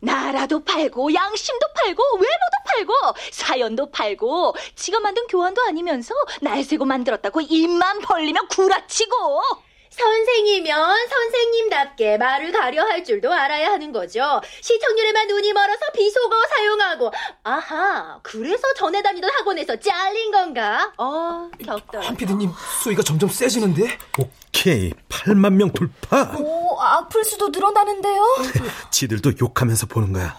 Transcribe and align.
나라도 0.00 0.64
팔고 0.64 1.12
양심도 1.14 1.66
팔고 1.74 2.02
외모도 2.14 2.56
팔고 2.66 2.94
사연도 3.30 3.90
팔고 3.90 4.54
지가 4.74 5.00
만든 5.00 5.26
교환도 5.26 5.62
아니면서 5.62 6.14
날 6.40 6.64
세고 6.64 6.84
만들었다고 6.84 7.40
입만 7.42 8.00
벌리면 8.00 8.48
구라치고 8.48 9.42
선생이면 9.90 11.08
선생님답게 11.08 12.16
말을 12.18 12.52
가려 12.52 12.82
할 12.84 13.04
줄도 13.04 13.32
알아야 13.32 13.72
하는 13.72 13.92
거죠. 13.92 14.40
시청률에만 14.60 15.26
눈이 15.28 15.52
멀어서 15.52 15.80
비속어 15.94 16.36
사용하고. 16.56 17.12
아하, 17.44 18.18
그래서 18.22 18.62
전에 18.76 19.02
다니던 19.02 19.28
학원에서 19.30 19.76
잘린 19.76 20.30
건가? 20.30 20.92
어, 20.96 21.50
격돌. 21.64 22.02
한 22.02 22.16
피디님 22.16 22.50
수위가 22.82 23.02
점점 23.02 23.28
세지는데? 23.28 23.98
오케이 24.18 24.92
8만 25.08 25.52
명 25.54 25.70
돌파 25.72 26.34
오, 26.38 26.78
악플 26.80 27.24
수도 27.24 27.48
늘어나는데요? 27.48 28.36
지들도 28.90 29.32
욕하면서 29.40 29.86
보는 29.86 30.12
거야 30.12 30.36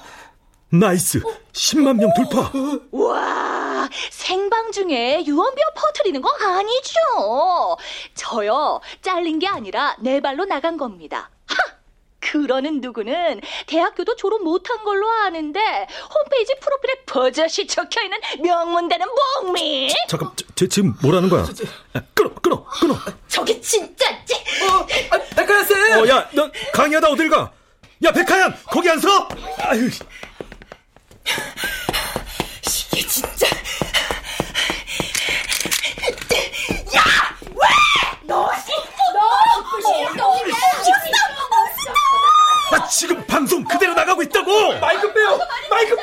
nice. 0.72 1.22
10만 1.52 1.98
명 2.00 2.12
돌파. 2.14 2.50
와 2.92 3.90
생방 4.10 4.72
중에 4.72 5.24
유언비어 5.26 5.66
퍼트리는 5.76 6.22
거 6.22 6.30
아니죠? 6.30 7.78
저요 8.14 8.80
잘린 9.02 9.40
게 9.40 9.48
아니라 9.48 9.96
내 10.00 10.22
발로 10.22 10.46
나간 10.46 10.78
겁니다. 10.78 11.30
하! 11.48 11.56
그러는 12.22 12.80
누구는 12.80 13.42
대학교도 13.68 14.16
졸업 14.16 14.44
못한 14.44 14.82
걸로 14.86 15.10
아는데 15.10 15.60
홈페이지 16.16 16.54
프로필에 16.62 16.94
버젓이 17.06 17.68
적혀있는 17.68 18.18
명문대는 18.42 19.06
목미 19.44 19.90
잠깐 20.08 20.32
저, 20.38 20.46
저 20.56 20.68
지금 20.68 20.96
뭐라는 21.02 21.28
거야? 21.30 21.42
야, 21.42 22.02
끊어 22.14 22.34
끊어 22.36 22.64
끊어. 22.80 22.96
저게 23.28 23.60
진짜, 23.60 24.06
찌- 24.24 24.36
어, 24.36 24.88
아, 25.12 25.18
백하연 25.36 25.66
쌤! 25.66 26.00
어 26.00 26.06
야 26.08 26.30
너 26.32 26.50
강의하다 26.72 27.10
어딜 27.10 27.28
가 27.30 27.52
야 28.04 28.12
백하연 28.12 28.56
거기 28.66 28.90
안 28.90 29.00
서? 29.00 29.28
아유 29.60 29.88
이게 32.92 33.08
진짜. 33.08 33.48
나 42.72 42.88
지금 42.88 43.26
방송 43.26 43.64
그대로 43.64 43.94
나가고 43.94 44.22
있다고! 44.24 44.80
마이크 44.80 45.12
빼요! 45.14 45.40
마이크 45.70 45.96
빼! 45.98 46.02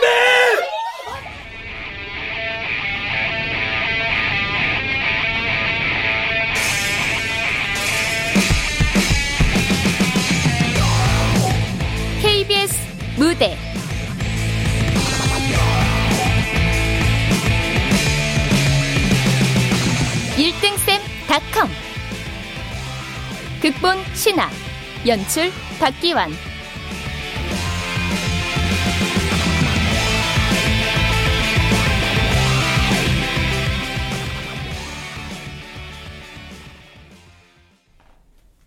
KBS 12.22 12.74
무대 13.16 13.56
신하 24.28 24.50
연출 25.06 25.50
박기환. 25.80 26.30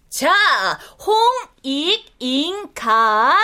자 0.09 0.33
홍익인간. 1.63 3.37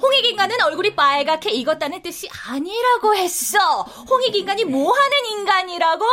홍익인간은 0.00 0.62
얼굴이 0.62 0.94
빨갛게 0.94 1.50
익었다는 1.50 2.02
뜻이 2.02 2.28
아니라고 2.46 3.16
했어. 3.16 3.82
홍익인간이 3.82 4.64
뭐 4.64 4.92
하는 4.92 5.26
인간이라고? 5.32 6.04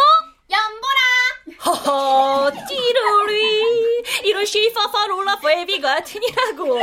연보라! 0.50 1.58
허허 1.66 2.52
띠로리. 2.68 4.04
이런 4.24 4.46
쉬파파롤라 4.46 5.40
베이비 5.40 5.82
같으니라고. 5.82 6.80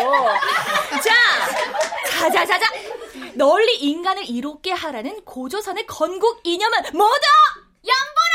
자 1.02 1.12
자 2.20 2.30
자 2.30 2.46
자 2.46 2.58
자. 2.58 2.66
널리 3.34 3.74
인간을 3.76 4.28
이롭게 4.28 4.72
하라는 4.72 5.24
고조선의 5.24 5.86
건국 5.86 6.40
이념은 6.44 6.78
뭐다? 6.92 7.26
연보라 7.84 8.31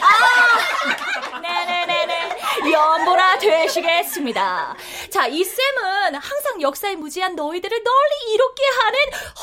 아 0.00 1.38
네네네네 1.40 2.38
연보라 2.72 3.38
되시겠습니다 3.38 4.74
자 5.10 5.26
이 5.28 5.44
쌤은 5.44 6.14
항상 6.16 6.60
역사에 6.60 6.94
무지한 6.96 7.34
너희들을 7.34 7.82
널리 7.82 8.32
이롭게 8.34 8.62
하는 8.80 8.98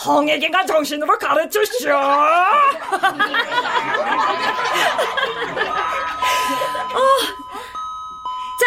홍익인간 0.06 0.68
정신으로 0.68 1.18
가르치시오 1.18 2.00
자, 8.60 8.66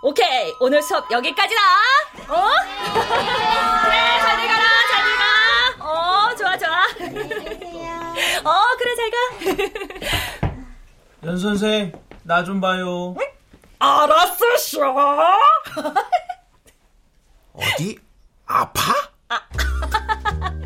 오케이. 0.00 0.54
오늘 0.60 0.82
수업 0.82 1.10
여기까지다. 1.10 1.60
어? 2.28 2.48
그래, 3.84 4.18
잘들 4.20 4.48
가라, 4.48 4.64
잘들 4.90 5.16
가. 5.18 5.84
어, 5.88 6.34
좋아, 6.36 6.56
좋아. 6.58 6.82
어, 8.44 8.76
그래, 8.78 8.94
잘 8.96 9.10
가. 10.40 10.45
연 11.26 11.36
선생, 11.38 11.90
나 12.22 12.44
좀 12.44 12.60
봐요. 12.60 13.16
알았어, 13.80 14.56
쇼. 14.58 14.80
어디 17.52 17.98
아파? 18.46 18.92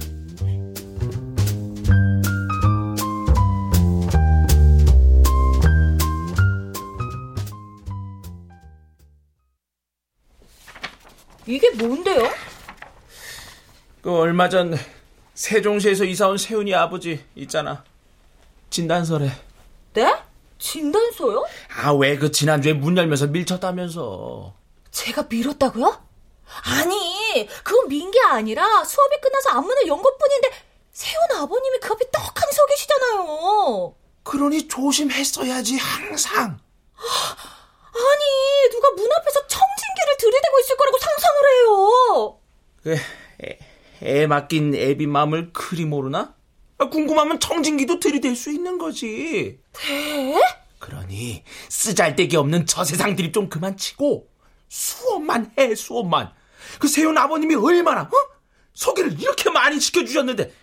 이게 11.47 11.71
뭔데요? 11.71 12.31
그 14.03 14.17
얼마 14.19 14.49
전 14.49 14.77
세종시에서 15.35 16.05
이사 16.05 16.29
온 16.29 16.39
세훈이 16.39 16.75
아버지 16.75 17.25
있잖아. 17.35 17.85
진단서래. 18.71 19.31
네? 19.95 20.23
진단서요? 20.61 21.45
아, 21.83 21.93
왜 21.93 22.17
그 22.19 22.31
지난주에 22.31 22.73
문 22.75 22.97
열면서 22.97 23.27
밀쳤다면서. 23.29 24.55
제가 24.91 25.25
밀었다고요? 25.29 26.03
아니, 26.65 27.49
그건 27.65 27.89
민 27.89 28.11
게 28.11 28.21
아니라 28.21 28.85
수업이 28.85 29.21
끝나서 29.21 29.51
안문을 29.51 29.87
연 29.87 30.03
것뿐인데 30.03 30.51
세훈 30.93 31.31
아버님이 31.33 31.79
그 31.81 31.93
앞에 31.93 32.11
떡하니 32.11 32.53
서 32.53 32.67
계시잖아요. 32.67 33.95
그러니 34.25 34.69
조심했어야지, 34.69 35.77
항상. 35.79 36.59
아니, 37.93 38.71
누가 38.71 38.91
문 38.91 39.11
앞에서 39.13 39.47
청진기를 39.47 40.17
들이대고 40.19 40.59
있을 40.61 40.77
거라고 40.77 40.99
상상을 40.99 41.41
해요. 41.55 42.39
그, 42.83 42.97
애, 43.45 43.59
애 44.03 44.27
맡긴 44.27 44.75
애비 44.75 45.07
마음을 45.07 45.53
그리 45.53 45.85
모르나? 45.85 46.35
아, 46.81 46.89
궁금하면 46.89 47.39
청진기도 47.39 48.01
들이댈 48.01 48.35
수 48.35 48.51
있는 48.51 48.79
거지. 48.79 49.61
네? 49.87 50.43
그러니 50.79 51.45
쓰잘데기 51.69 52.37
없는 52.37 52.65
저 52.65 52.85
세상 52.85 53.15
드립 53.17 53.35
좀 53.35 53.51
그만 53.51 53.77
치고 53.77 54.31
수업만 54.71 55.53
해 55.59 55.75
수업만 55.75 56.33
그 56.79 56.89
세훈 56.89 57.19
아버님이 57.19 57.55
얼마나 57.57 58.03
어? 58.03 58.11
소개를 58.73 59.21
이렇게 59.21 59.51
많이 59.51 59.79
시켜주셨는데 59.79 60.55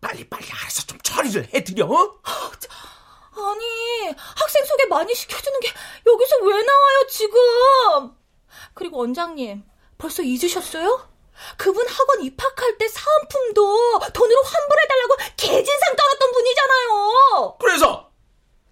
빨리 0.00 0.26
빨리 0.28 0.46
알아서 0.50 0.86
좀 0.86 0.98
처리를 1.02 1.50
해드려 1.52 1.84
어? 1.84 2.20
아니, 3.38 4.14
학생 4.34 4.64
소개 4.64 4.86
많이 4.86 5.14
시켜주는 5.14 5.60
게 5.60 5.68
여기서 6.06 6.36
왜 6.42 6.52
나와요, 6.54 7.06
지금? 7.10 7.38
그리고 8.72 8.96
원장님, 8.98 9.62
벌써 9.98 10.22
잊으셨어요? 10.22 11.15
그분 11.56 11.86
학원 11.88 12.22
입학할 12.22 12.78
때 12.78 12.88
사은품도 12.88 14.00
돈으로 14.12 14.42
환불해달라고 14.42 15.16
개진상 15.36 15.96
떨었던 15.96 16.32
분이잖아요. 16.32 17.56
그래서 17.60 18.10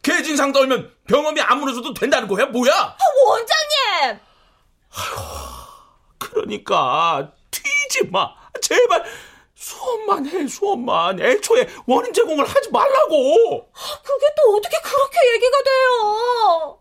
개진상 0.02 0.52
떨면 0.52 0.92
병원비 1.08 1.40
안 1.40 1.60
물어줘도 1.60 1.94
된다는 1.94 2.28
거야 2.28 2.46
뭐야? 2.46 2.72
아, 2.72 2.98
원장님! 3.26 4.20
그러니까 6.18 7.32
튀지 7.50 8.10
마 8.10 8.34
제발 8.60 9.04
수업만 9.54 10.26
해 10.26 10.46
수업만 10.46 11.20
애초에 11.20 11.68
원인 11.86 12.12
제공을 12.12 12.44
하지 12.46 12.70
말라고 12.70 13.70
그게 13.72 14.26
또 14.36 14.56
어떻게 14.56 14.76
그렇게 14.80 15.18
얘기가 15.34 15.56
돼요? 15.62 16.78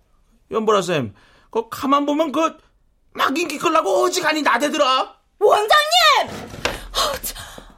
연보라 0.52 0.82
쌤, 0.82 1.16
그 1.50 1.70
가만 1.70 2.06
보면 2.06 2.32
그 2.32 2.74
막 3.14 3.38
인기 3.38 3.58
끌라고 3.58 4.04
어지간히 4.04 4.42
나대더라. 4.42 5.16
원장님! 5.44 6.30
아, 6.94 7.14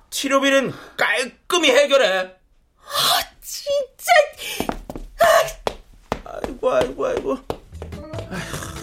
치료비는 0.10 0.74
깔끔히 0.98 1.72
해결해. 1.72 2.32
아, 2.80 3.22
진짜. 3.42 4.12
아. 5.20 6.40
아이고, 6.44 6.72
아이고, 6.72 7.06
아이고. 7.06 7.06
아이고. 7.06 8.76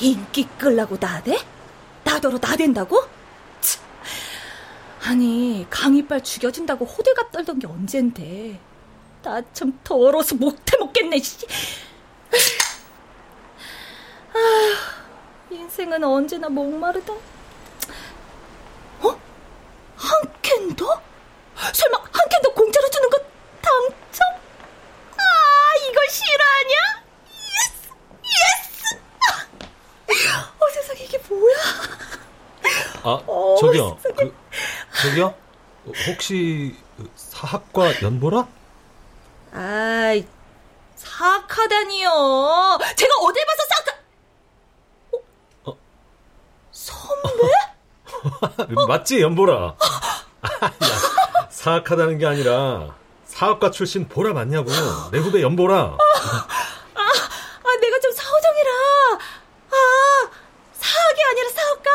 인기 0.00 0.44
끌라고 0.58 0.98
나대? 1.00 1.38
나더러 2.14 2.38
나댄다고? 2.40 3.02
참. 3.60 3.82
아니 5.02 5.66
강이빨 5.68 6.22
죽여준다고 6.22 6.84
호들갑 6.84 7.32
떨던 7.32 7.58
게 7.58 7.66
언젠데 7.66 8.60
나 9.22 9.42
참 9.52 9.78
더러워서 9.82 10.34
못해 10.36 10.76
먹겠네 10.78 11.18
씨. 11.20 11.46
아휴, 14.34 15.54
인생은 15.54 16.04
언제나 16.04 16.48
목마르다 16.48 17.12
어? 19.00 19.20
한 19.96 20.32
캔 20.42 20.76
더? 20.76 20.84
설마 21.72 21.98
한 21.98 22.28
캔 22.28 22.42
더 22.42 22.52
공짜로 22.52 22.88
주는 22.90 23.08
거 23.10 23.18
당첨? 23.62 24.26
아 25.16 25.22
이거 25.88 26.00
실화냐? 26.10 26.74
Yes! 27.30 27.88
Yes! 28.24 29.00
어 30.60 30.68
세상에 30.74 31.00
이게 31.04 31.18
뭐야 31.28 31.54
아, 33.04 33.20
어, 33.26 33.56
저기요. 33.60 33.98
그, 34.16 34.34
저기요? 35.02 35.34
혹시 36.08 36.74
사학과 37.14 37.90
연보라? 38.02 38.48
아이, 39.52 40.26
사악하다니요. 40.96 42.08
제가 42.96 43.14
어딜 43.22 43.44
봐서 43.46 43.62
사악하... 43.68 43.92
어? 45.12 45.18
어? 45.70 45.76
선배? 46.72 47.30
맞지, 48.88 49.20
연보라? 49.20 49.54
야, 49.54 49.76
사학하다는 51.50 52.16
게 52.18 52.26
아니라 52.26 52.94
사학과 53.26 53.70
출신 53.70 54.08
보라 54.08 54.32
맞냐고. 54.32 54.70
내 55.12 55.18
후배 55.18 55.42
연보라. 55.42 55.76
아, 55.76 55.98
내가 57.80 58.00
좀 58.00 58.10
사오정이라. 58.12 58.70
아, 59.72 60.30
사악이 60.80 61.22
아니라 61.30 61.48
사악가. 61.50 61.90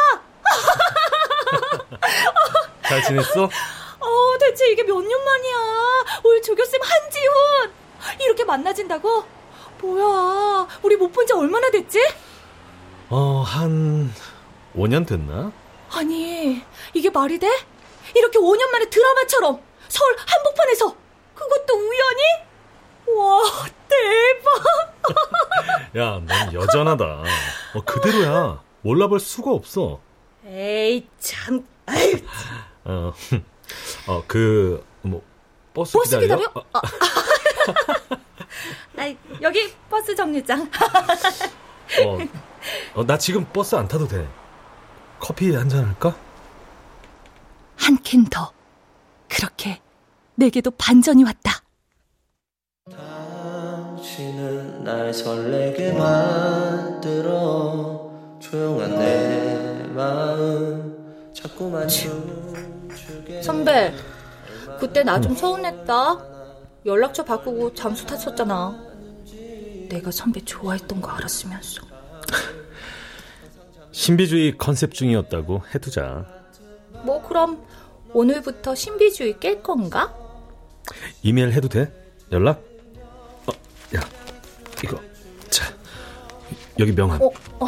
잘 3.02 3.08
지냈어? 3.08 3.44
어, 4.00 4.38
대체 4.40 4.70
이게 4.72 4.84
몇 4.84 5.02
년 5.02 5.24
만이야. 5.24 5.58
우리 6.24 6.42
조교쌤 6.42 6.80
한지훈. 6.82 7.72
이렇게 8.22 8.44
만나진다고? 8.46 9.24
뭐야, 9.82 10.68
우리 10.82 10.96
못 10.96 11.12
본 11.12 11.26
지 11.28 11.34
얼마나 11.34 11.70
됐지? 11.72 12.00
어, 13.10 13.44
한 13.46 14.14
5년 14.76 15.08
됐나? 15.08 15.52
아니, 15.92 16.64
이게 16.94 17.10
말이 17.10 17.40
돼? 17.40 17.48
이렇게 18.16 18.38
5년 18.40 18.70
만에 18.72 18.90
드라마처럼 18.90 19.62
서울 19.88 20.16
한복판에서 20.26 20.96
그것도 21.36 21.74
우연히? 21.76 22.22
와, 23.18 23.42
대박! 23.88 25.00
야, 25.98 26.22
넌 26.26 26.54
여전하다. 26.54 27.06
어, 27.76 27.82
그대로야. 27.86 28.62
몰라볼 28.82 29.20
수가 29.20 29.52
없어. 29.52 30.00
에이, 30.46 31.08
참, 31.20 31.66
아유, 31.86 32.18
어, 32.86 33.14
어, 34.08 34.24
그, 34.28 34.84
뭐, 35.02 35.22
버스, 35.74 35.94
버스 35.94 36.20
기다려? 36.20 36.38
기다려? 36.38 36.52
어, 36.56 36.64
아, 36.74 36.82
아이, 38.98 39.18
여기 39.42 39.74
버스 39.90 40.16
정류장. 40.16 40.70
어, 42.06 42.18
어, 42.96 43.06
나 43.06 43.18
지금 43.18 43.46
버스 43.52 43.76
안 43.76 43.88
타도 43.88 44.08
돼. 44.08 44.28
커피 45.20 45.54
한 45.56 45.68
잔 45.70 45.86
할까? 45.86 46.16
한 47.78 47.98
캔 48.04 48.26
더. 48.26 48.52
그렇게 49.28 49.82
내게도 50.36 50.72
반전이 50.72 51.24
왔다. 51.24 51.62
당신은 52.92 54.84
날 54.84 55.14
설레게 55.14 55.94
만들어 55.94 57.30
조용한 58.40 58.98
내 58.98 59.84
마음 59.94 61.32
자꾸만 61.34 61.88
춤추게 61.88 62.69
선배, 63.44 63.94
그때 64.80 65.04
나 65.04 65.20
좀 65.22 65.36
서운했다. 65.36 66.26
연락처 66.86 67.24
바꾸고 67.24 67.74
잠수 67.74 68.06
탔었잖아. 68.06 68.88
내가 69.90 70.12
선배 70.12 70.44
좋아했던 70.44 71.02
거 71.02 71.10
알았으면서. 71.12 71.82
신비주의 73.92 74.58
컨셉 74.58 74.94
중이었다고 74.94 75.64
해두자. 75.74 76.26
뭐 77.04 77.22
그럼 77.28 77.66
오늘부터 78.14 78.76
신비주의 78.76 79.36
깰 79.36 79.62
건가? 79.64 80.14
이메일 81.22 81.52
해도 81.52 81.68
돼? 81.68 81.92
연락? 82.32 82.64
어, 83.48 83.52
야, 83.96 84.02
이거, 84.84 85.00
자, 85.50 85.66
여기 86.80 86.94
명함. 86.94 87.22
어, 87.22 87.28
어? 87.60 87.66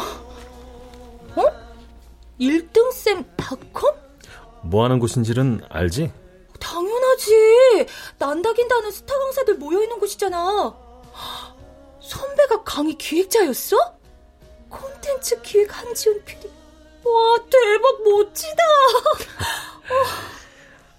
어? 1.36 1.42
1등쌤 2.40 3.24
닷컴? 3.36 3.94
뭐 4.62 4.84
하는 4.84 4.98
곳인지는 4.98 5.62
알지? 5.68 6.12
당연하지. 6.60 7.86
난다긴다는 8.18 8.90
스타 8.90 9.18
강사들 9.18 9.54
모여있는 9.56 9.98
곳이잖아. 9.98 10.74
선배가 12.00 12.62
강의 12.62 12.94
기획자였어? 12.94 13.76
콘텐츠 14.68 15.40
기획 15.42 15.76
한지훈 15.76 16.22
PD. 16.24 16.48
와, 17.04 17.36
대박 17.50 18.02
멋지다. 18.04 18.62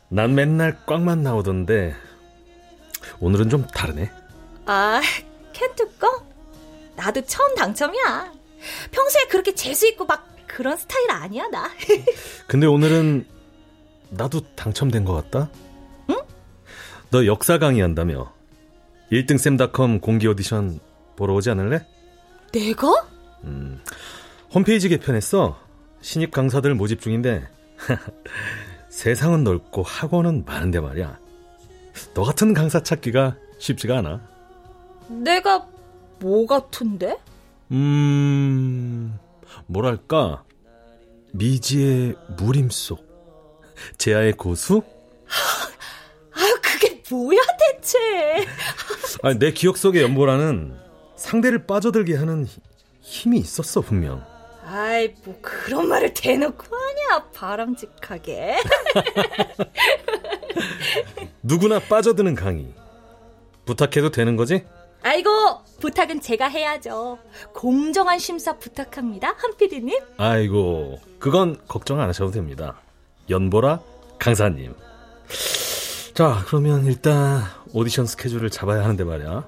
난 0.10 0.36
맨날 0.36 0.77
꽝만 0.86 1.24
나오던데, 1.24 1.95
오늘은 3.19 3.50
좀 3.50 3.65
다르네. 3.68 4.12
아, 4.65 5.01
캔뚜껑? 5.54 6.27
나도 6.95 7.21
처음 7.25 7.56
당첨이야. 7.56 8.31
평소에 8.92 9.24
그렇게 9.30 9.56
재수 9.56 9.88
있고 9.88 10.06
막 10.06 10.27
그런 10.45 10.77
스타일 10.77 11.10
아니야, 11.10 11.48
나. 11.48 11.69
근데 12.48 12.68
오늘은 12.68 13.25
나도 14.15 14.42
당첨된 14.56 15.06
것 15.06 15.13
같다? 15.13 15.50
응? 16.10 16.15
너 17.12 17.25
역사 17.25 17.57
강의한다며. 17.57 18.31
1등쌤닷컴 19.12 20.01
공개 20.01 20.27
오디션 20.27 20.80
보러 21.15 21.33
오지 21.36 21.50
않을래? 21.51 21.86
내가? 22.51 22.88
홈페이지 24.54 24.89
개편했어. 24.89 25.60
신입 26.01 26.31
강사들 26.31 26.75
모집 26.75 27.01
중인데 27.01 27.48
세상은 28.89 29.44
넓고 29.44 29.83
학원은 29.83 30.46
많은데 30.46 30.79
말이야. 30.79 31.20
너 32.13 32.24
같은 32.24 32.53
강사 32.53 32.82
찾기가 32.82 33.36
쉽지가 33.60 34.00
않아. 34.00 34.22
내가 35.10 35.67
뭐 36.20 36.46
같은데? 36.46 37.20
음, 37.72 39.17
뭐랄까 39.67 40.43
미지의 41.34 42.15
무림 42.38 42.70
속 42.70 43.12
제아의 43.97 44.33
고수? 44.33 44.81
아유, 46.35 46.55
그게 46.61 47.01
뭐야, 47.09 47.39
대체. 47.59 48.45
아니, 49.23 49.39
내 49.39 49.51
기억 49.51 49.77
속의 49.77 50.01
연보라는 50.03 50.75
상대를 51.15 51.65
빠져들게 51.67 52.15
하는 52.15 52.45
히- 52.45 52.61
힘이 53.01 53.39
있었어 53.39 53.81
분명. 53.81 54.23
아이, 54.65 55.13
뭐 55.25 55.37
그런 55.41 55.87
말을 55.89 56.13
대놓고 56.13 56.63
하냐, 56.75 57.25
바람직하게. 57.33 58.57
누구나 61.41 61.79
빠져드는 61.79 62.35
강의. 62.35 62.73
부탁해도 63.65 64.11
되는 64.11 64.35
거지? 64.35 64.65
아이고, 65.03 65.29
부탁은 65.81 66.21
제가 66.21 66.47
해야죠. 66.47 67.19
공정한 67.53 68.19
심사 68.19 68.57
부탁합니다, 68.57 69.33
한피디님. 69.37 69.99
아이고, 70.17 70.99
그건 71.19 71.57
걱정 71.67 71.99
안 71.99 72.07
하셔도 72.09 72.31
됩니다. 72.31 72.79
연보라 73.30 73.80
강사님. 74.20 74.74
자, 76.13 76.44
그러면 76.48 76.86
일단 76.86 77.44
오디션 77.74 78.06
스케줄을 78.06 78.50
잡아야 78.50 78.84
하는데 78.84 79.03
말이야. 79.03 79.48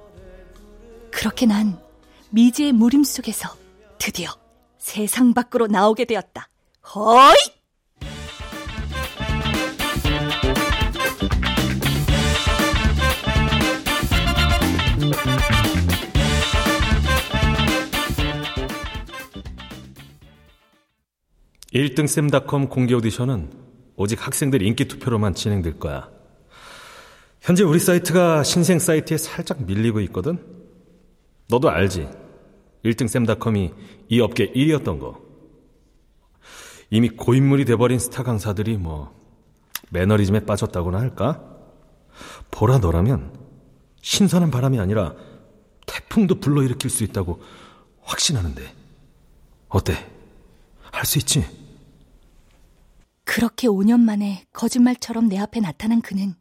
그렇게 1.12 1.46
난 1.46 1.80
미지의 2.32 2.72
무림 2.72 3.04
속에서 3.04 3.50
드디어 3.98 4.30
세상 4.78 5.34
밖으로 5.34 5.68
나오게 5.68 6.06
되었다. 6.06 6.50
허이! 6.96 7.36
일등 21.72 22.08
쌤닷컴 22.08 22.70
공개 22.70 22.94
오디션은 22.94 23.65
오직 23.96 24.26
학생들 24.26 24.62
인기 24.62 24.86
투표로만 24.88 25.34
진행될 25.36 25.80
거야. 25.80 26.10
현재 27.42 27.64
우리 27.64 27.80
사이트가 27.80 28.44
신생 28.44 28.80
사이트에 28.80 29.18
살짝 29.18 29.64
밀리고 29.66 30.02
있거든? 30.02 30.44
너도 31.48 31.70
알지? 31.70 32.10
1등 32.84 33.08
쌤닷컴이 33.08 33.74
이 34.10 34.20
업계 34.20 34.52
1위였던 34.52 35.00
거. 35.00 35.22
이미 36.90 37.10
고인물이 37.10 37.66
돼버린 37.66 38.00
스타 38.00 38.24
강사들이 38.24 38.78
뭐 38.78 39.14
매너리즘에 39.90 40.46
빠졌다고나 40.46 41.00
할까? 41.00 41.44
보라 42.52 42.80
너라면 42.80 43.34
신선한 44.02 44.52
바람이 44.52 44.80
아니라 44.80 45.14
태풍도 45.86 46.40
불러일으킬 46.40 46.90
수 46.90 47.04
있다고 47.04 47.42
확신하는데 48.02 48.62
어때? 49.70 49.94
할 50.92 51.06
수 51.06 51.20
있지? 51.20 51.46
그렇게 53.26 53.68
5년 53.68 54.00
만에 54.00 54.46
거짓말처럼 54.54 55.28
내 55.28 55.38
앞에 55.38 55.60
나타난 55.60 56.02
그는 56.02 56.36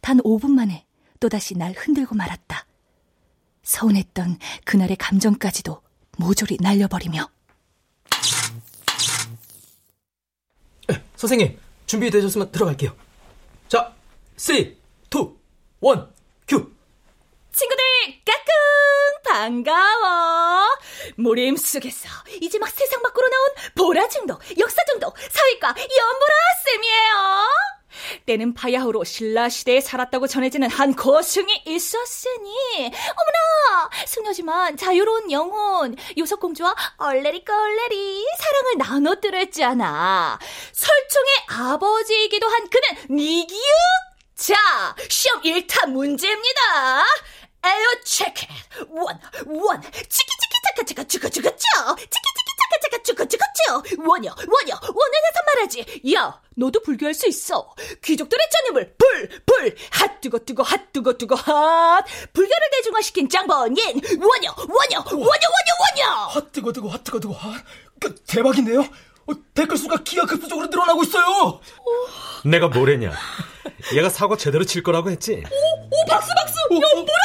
단 0.00 0.18
5분 0.18 0.50
만에 0.50 0.86
또다시 1.18 1.56
날 1.56 1.72
흔들고 1.72 2.14
말았다. 2.14 2.66
서운했던 3.62 4.38
그날의 4.64 4.96
감정까지도 4.96 5.82
모조리 6.18 6.58
날려버리며 6.60 7.28
선생님, 11.16 11.58
준비되셨으면 11.86 12.52
들어갈게요. 12.52 12.94
자, 13.68 13.94
3, 14.36 14.56
2, 14.56 14.60
1, 14.60 14.76
큐! 16.46 16.72
친구들 17.52 17.82
까꿍 18.24 19.22
반가워 19.24 20.75
모임 21.16 21.56
속에서 21.56 22.08
이제 22.40 22.58
막 22.58 22.68
세상 22.70 23.02
밖으로 23.02 23.28
나온 23.28 23.48
보라 23.74 24.08
중독 24.08 24.40
역사 24.58 24.82
중독 24.90 25.14
사회과 25.18 25.68
연보라 25.68 26.34
쌤이에요. 26.64 27.46
때는 28.26 28.52
바야흐로 28.54 29.04
신라 29.04 29.48
시대에 29.48 29.80
살았다고 29.80 30.26
전해지는 30.26 30.68
한 30.68 30.94
고승이 30.94 31.62
있었으니. 31.66 32.52
어머나 32.84 33.90
승려지만 34.06 34.76
자유로운 34.76 35.30
영혼 35.30 35.96
요석공주와 36.18 36.74
얼레리 36.98 37.44
껄레리 37.44 38.26
사랑을 38.38 38.78
나눠뜨렸잖아. 38.78 40.38
설총의 40.72 41.32
아버지이기도 41.48 42.46
한 42.46 42.68
그는 42.68 43.16
니기욱 43.16 43.60
자 44.34 44.54
시험 45.08 45.40
1타 45.42 45.88
문제입니다. 45.88 47.04
에어 47.64 48.00
체크 48.04 48.46
원, 48.90 49.18
원, 49.46 49.82
치키치키 49.82 50.35
차카차카 50.76 51.04
쭈카쭈카쭈 51.04 51.64
치키치키 51.98 52.50
차카차카 52.60 53.02
쭈카쭈카쭈 53.02 53.82
원여, 54.06 54.34
원여, 54.36 54.80
원연에서 54.82 55.40
말하지 55.46 56.02
야, 56.14 56.40
너도 56.54 56.82
불교할 56.82 57.14
수 57.14 57.26
있어 57.28 57.74
귀족들의 58.04 58.46
전임을 58.52 58.94
불, 58.98 59.28
불, 59.46 59.74
핫 59.90 60.20
뜨거 60.20 60.38
뜨거 60.40 60.62
핫 60.62 60.92
뜨거 60.92 61.14
뜨거 61.14 61.34
핫 61.34 62.04
불교를 62.32 62.60
대중화시킨 62.72 63.28
짱번인 63.28 63.78
원여, 63.78 64.54
원여, 64.56 65.04
원여, 65.06 65.16
원여, 65.16 65.26
원여 65.80 66.26
핫 66.28 66.52
뜨거 66.52 66.72
뜨거 66.72 66.88
핫 66.88 67.02
뜨거 67.04 67.20
뜨거 67.20 67.32
핫. 67.34 67.62
그, 67.98 68.14
대박인데요? 68.26 68.80
어, 68.80 69.32
댓글 69.54 69.76
수가 69.78 69.96
기하급수적으로 70.04 70.66
늘어나고 70.68 71.02
있어요. 71.02 71.60
내가 72.44 72.68
뭐랬냐? 72.68 73.12
얘가 73.94 74.08
사과 74.10 74.36
제대로 74.36 74.64
칠 74.64 74.82
거라고 74.82 75.10
했지? 75.10 75.42
오, 75.50 76.04
박수 76.08 76.30
박수 76.36 76.54
연보라 76.70 77.16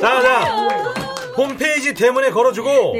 자, 0.00 0.22
자. 0.22 0.56
홈페이지 1.36 1.92
대문에 1.92 2.30
걸어주고. 2.30 2.94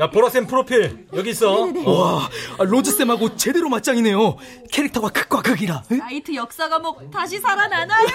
야, 0.00 0.10
보라쌤 0.10 0.46
프로필 0.46 1.06
여기 1.14 1.30
있어. 1.30 1.64
어. 1.64 1.90
와, 1.90 2.28
아, 2.58 2.62
로즈쌤하고 2.64 3.36
제대로 3.36 3.68
맞짱이네요. 3.68 4.36
캐릭터가 4.70 5.08
극과 5.08 5.42
극이라. 5.42 5.82
에? 5.90 5.96
나이트 5.96 6.34
역사 6.34 6.68
과목 6.68 7.10
다시 7.10 7.38
살아나나요? 7.40 8.06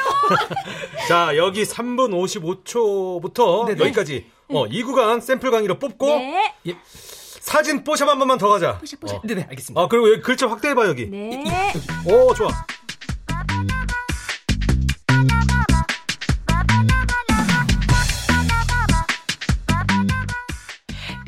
자, 1.07 1.35
여기 1.35 1.63
3분 1.63 2.11
55초부터 2.11 3.65
네네. 3.67 3.81
여기까지. 3.81 4.27
어, 4.51 4.65
이 4.65 4.81
구간 4.81 5.21
샘플 5.21 5.51
강의로 5.51 5.77
뽑고 5.77 6.07
네 6.07 6.55
사진 7.39 7.83
뽀샵 7.83 8.07
한 8.07 8.17
번만 8.17 8.37
더 8.37 8.47
가자. 8.49 8.79
어. 9.11 9.21
네네, 9.23 9.47
알겠습니다. 9.49 9.81
아, 9.81 9.87
그리고 9.87 10.11
여기 10.11 10.21
글자 10.21 10.47
확대해봐, 10.47 10.87
여기. 10.87 11.07
네. 11.07 11.43
오, 12.05 12.33
좋아. 12.33 12.49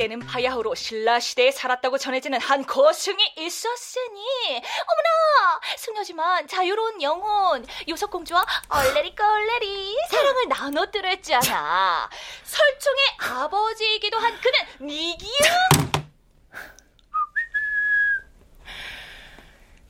때는 0.02 0.20
바야흐로 0.20 0.74
신라 0.74 1.20
시대에 1.20 1.52
살았다고 1.52 2.00
전해지는 2.00 2.42
한 2.42 2.66
거승이 2.66 3.36
있었으니. 3.38 4.24
어머나! 4.58 5.62
승려지만 5.78 6.48
자유로운 6.48 7.04
영혼 7.04 7.64
요석공주와 7.88 8.44
얼레리 8.68 9.14
껄레리 9.14 9.96
사랑을 10.10 10.48
나눠뜨렸잖아. 10.50 12.10
설총의 12.44 13.04
아버지이기도 13.20 14.18
한 14.18 14.34
그는 14.42 14.88
니기욱 14.90 15.30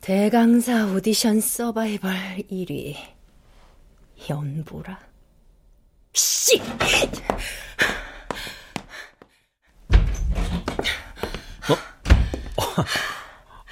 대강사 0.02 0.88
오디션 0.88 1.40
서바이벌 1.40 2.12
1위 2.52 2.98
연보라. 4.30 5.00
씨 6.14 6.62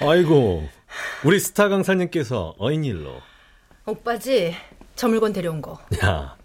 아이고, 0.00 0.68
우리 1.24 1.38
스타 1.38 1.68
강사님께서 1.68 2.54
어인일로. 2.58 3.20
오빠지 3.86 4.54
저 4.96 5.08
물건 5.08 5.32
데려온 5.32 5.62
거 5.62 5.78
야, 6.04 6.36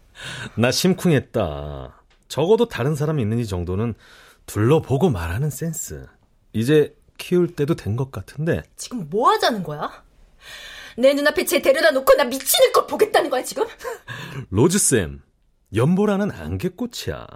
나 0.55 0.71
심쿵했다. 0.71 2.01
적어도 2.27 2.67
다른 2.67 2.95
사람 2.95 3.19
있는지 3.19 3.45
정도는 3.47 3.93
둘러보고 4.45 5.09
말하는 5.09 5.49
센스. 5.49 6.07
이제 6.53 6.95
키울 7.17 7.55
때도 7.55 7.75
된 7.75 7.95
것 7.95 8.11
같은데. 8.11 8.61
지금 8.75 9.09
뭐 9.09 9.29
하자는 9.31 9.63
거야? 9.63 10.03
내 10.97 11.13
눈앞에 11.13 11.45
쟤 11.45 11.61
데려다 11.61 11.91
놓고 11.91 12.13
나 12.15 12.23
미치는 12.23 12.71
걸 12.71 12.87
보겠다는 12.87 13.29
거야 13.29 13.43
지금? 13.43 13.65
로즈쌤, 14.49 15.21
연보라는 15.75 16.31
안개꽃이야. 16.31 17.27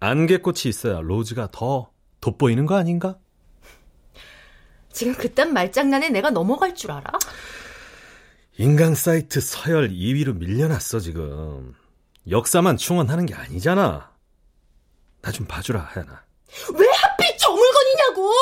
안개꽃이 0.00 0.60
있어야 0.66 1.00
로즈가 1.00 1.48
더 1.52 1.90
돋보이는 2.20 2.66
거 2.66 2.76
아닌가? 2.76 3.18
지금 4.92 5.14
그딴 5.14 5.52
말장난에 5.52 6.10
내가 6.10 6.30
넘어갈 6.30 6.74
줄 6.74 6.90
알아? 6.92 7.10
인강 8.58 8.94
사이트 8.94 9.40
서열 9.40 9.90
2위로 9.90 10.36
밀려났어, 10.36 11.00
지금. 11.00 11.74
역사만 12.30 12.76
충원하는 12.76 13.26
게 13.26 13.34
아니잖아. 13.34 14.10
나 15.22 15.30
좀 15.32 15.46
봐주라, 15.46 15.80
하연아. 15.80 16.22
왜 16.74 16.86
하필 17.02 17.36
저 17.38 17.50
물건이냐고! 17.50 18.32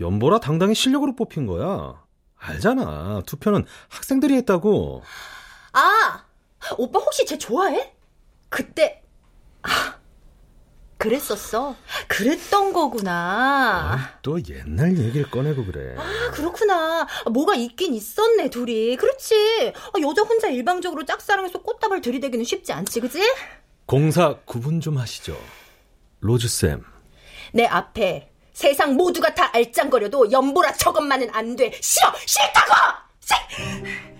연보라 0.00 0.38
당당히 0.40 0.74
실력으로 0.74 1.16
뽑힌 1.16 1.46
거야. 1.46 2.02
알잖아. 2.36 3.22
투표는 3.26 3.64
학생들이 3.88 4.34
했다고. 4.36 5.02
아, 5.72 6.24
오빠 6.76 7.00
혹시 7.00 7.26
쟤 7.26 7.36
좋아해? 7.36 7.92
그때 8.48 9.02
아, 9.62 9.97
그랬었어. 10.98 11.76
그랬던 12.08 12.72
거구나. 12.72 14.18
또 14.22 14.38
옛날 14.48 14.98
얘기를 14.98 15.30
꺼내고 15.30 15.64
그래. 15.64 15.94
아, 15.96 16.30
그렇구나. 16.32 17.06
뭐가 17.30 17.54
있긴 17.54 17.94
있었네, 17.94 18.50
둘이. 18.50 18.96
그렇지. 18.96 19.72
아, 19.74 20.00
여자 20.00 20.22
혼자 20.22 20.48
일방적으로 20.48 21.04
짝사랑해서 21.04 21.62
꽃다발 21.62 22.00
들이대기는 22.00 22.44
쉽지 22.44 22.72
않지, 22.72 23.00
그지? 23.00 23.22
공사 23.86 24.36
구분 24.44 24.80
좀 24.80 24.98
하시죠. 24.98 25.38
로즈쌤. 26.20 26.84
내 27.52 27.64
앞에 27.64 28.30
세상 28.52 28.94
모두가 28.96 29.34
다 29.34 29.50
알짱거려도 29.54 30.32
연보라 30.32 30.72
저것만은 30.74 31.30
안 31.32 31.54
돼. 31.54 31.70
싫어! 31.80 32.12
싫다고! 32.26 32.74
싫... 33.20 34.17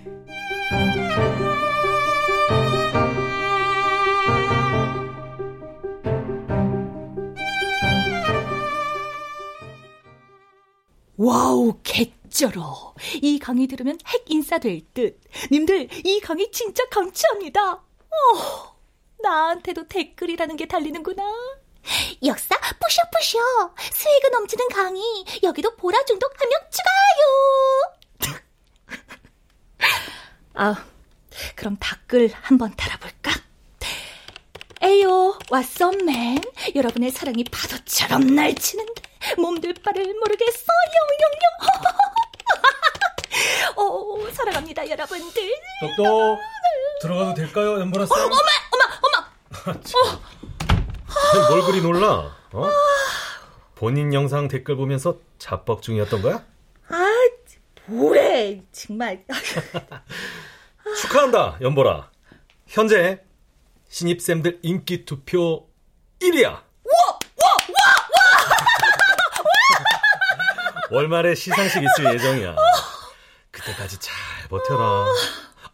와우 11.18 11.78
개쩔어. 11.82 12.94
이 13.20 13.38
강의 13.40 13.66
들으면 13.66 13.98
핵 14.06 14.25
인싸 14.30 14.58
될 14.58 14.82
듯. 14.94 15.20
님들 15.50 15.88
이 16.06 16.20
강의 16.20 16.50
진짜 16.52 16.84
강추합니다. 16.88 17.72
어, 17.75 18.76
나한테도 19.22 19.88
댓글이라는 19.88 20.56
게 20.56 20.66
달리는구나. 20.66 21.22
역사 22.25 22.54
뿌셔뿌셔. 22.80 23.38
수익은 23.92 24.30
넘치는 24.32 24.68
강의. 24.68 25.02
여기도 25.42 25.75
보라 25.76 26.04
중독 26.04 26.32
한 26.40 26.48
명 26.48 26.60
추가요. 26.70 28.38
아 30.54 30.84
그럼 31.56 31.76
댓글 31.80 32.30
한번 32.32 32.75
달아볼까 32.76 33.32
Hey 34.82 35.37
yo 35.50 35.70
what's 35.70 36.27
up 36.27 36.46
man 36.46 36.75
여러분의 36.76 37.11
사랑이 37.11 37.44
파도처럼 37.44 38.26
날치는데 38.35 39.02
몸둘 39.37 39.75
바를 39.85 40.04
모르겠어 40.14 40.66
영영영 40.99 41.38
오 43.76 44.30
사랑합니다 44.30 44.88
여러분들 44.88 45.52
똑똑 45.80 46.38
들어가도 47.00 47.35
될까요, 47.35 47.78
연보라 47.80 48.06
쌤? 48.06 48.16
어머 48.16 48.35
어머 48.35 48.85
어머 49.66 49.78
뭘 51.50 51.62
그리 51.62 51.80
놀라? 51.80 52.37
어? 52.52 52.68
본인 53.75 54.12
영상 54.12 54.49
댓글 54.49 54.76
보면서 54.76 55.18
자뻑 55.38 55.82
중이었던 55.82 56.23
거야? 56.23 56.44
아 56.88 57.04
뭐래 57.87 58.62
정말 58.73 59.25
축하한다, 61.02 61.58
연보라. 61.61 62.11
현재 62.66 63.23
신입쌤들 63.88 64.61
인기 64.62 65.04
투표 65.04 65.68
1위야. 66.21 66.47
와! 66.47 66.62
와! 66.85 67.57
와! 67.68 67.85
와! 68.14 68.26
월말에 70.90 71.35
시상식 71.35 71.83
있을 71.83 72.14
예정이야. 72.14 72.54
그때까지 73.50 73.99
잘 73.99 74.14
버텨라. 74.49 75.07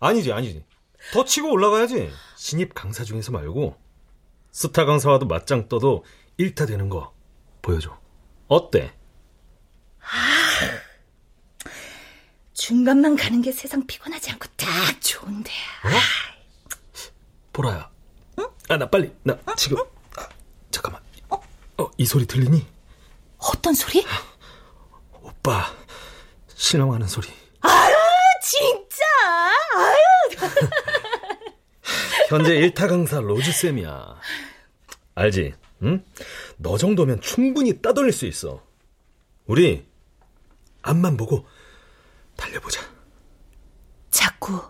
아니지, 0.00 0.32
아니지. 0.32 0.64
더 1.12 1.24
치고 1.24 1.50
올라가야지. 1.50 2.12
신입 2.36 2.74
강사 2.74 3.04
중에서 3.04 3.32
말고 3.32 3.76
스타 4.50 4.84
강사와도 4.84 5.26
맞짱 5.26 5.68
떠도 5.68 6.04
1타 6.38 6.66
되는 6.66 6.88
거 6.88 7.14
보여줘. 7.62 7.98
어때? 8.48 8.94
아, 10.00 11.66
중간만 12.52 13.16
가는 13.16 13.40
게 13.42 13.50
세상 13.52 13.86
피곤하지 13.86 14.30
않고 14.32 14.46
딱 14.56 15.00
좋은데. 15.00 15.50
어? 15.84 15.88
보라야, 17.52 17.90
아, 18.68 18.76
나 18.76 18.88
빨리, 18.88 19.14
나 19.22 19.38
지금. 19.56 19.78
아, 20.16 20.28
잠깐만. 20.70 21.02
어, 21.28 21.90
이 21.98 22.06
소리 22.06 22.26
들리니? 22.26 22.66
어떤 23.38 23.74
소리? 23.74 24.04
오빠, 25.22 25.74
실망하는 26.54 27.06
소리. 27.06 27.28
진짜? 28.44 29.02
아유. 29.74 30.50
현재 32.28 32.54
1타 32.60 32.88
강사 32.88 33.20
로즈쌤이야. 33.20 34.16
알지? 35.14 35.54
응? 35.82 36.04
너 36.58 36.76
정도면 36.76 37.20
충분히 37.20 37.80
따돌릴 37.80 38.12
수 38.12 38.26
있어. 38.26 38.62
우리 39.46 39.86
앞만 40.82 41.16
보고 41.16 41.46
달려보자. 42.36 42.82
자꾸 44.10 44.60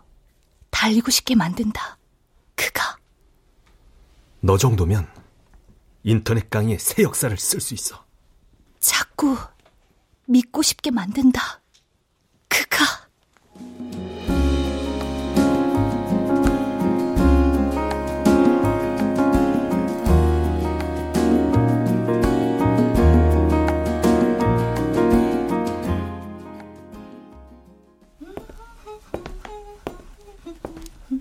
달리고 0.71 1.11
싶게 1.11 1.35
만든다. 1.35 1.99
너 4.47 4.59
정도면 4.59 5.09
인터넷 6.03 6.51
강의에 6.51 6.77
새 6.77 7.03
역사를 7.03 7.35
쓸 7.35 7.63
수 7.63 7.73
있어. 7.73 8.05
자꾸 8.79 9.39
믿고 10.27 10.61
싶게 10.61 10.91
만든다. 10.91 11.63
그가. 12.49 12.85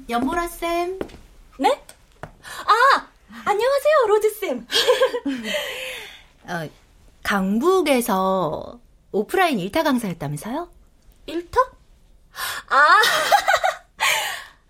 연보라 0.09 0.49
쌤. 0.49 0.99
네? 1.57 1.81
아, 2.65 3.02
안녕하세요, 3.45 3.95
로드쌤. 4.07 4.67
어, 6.47 6.69
강북에서 7.23 8.79
오프라인 9.11 9.59
일타 9.59 9.83
강사였다면서요? 9.83 10.69
일터? 11.25 11.59
아, 12.69 13.01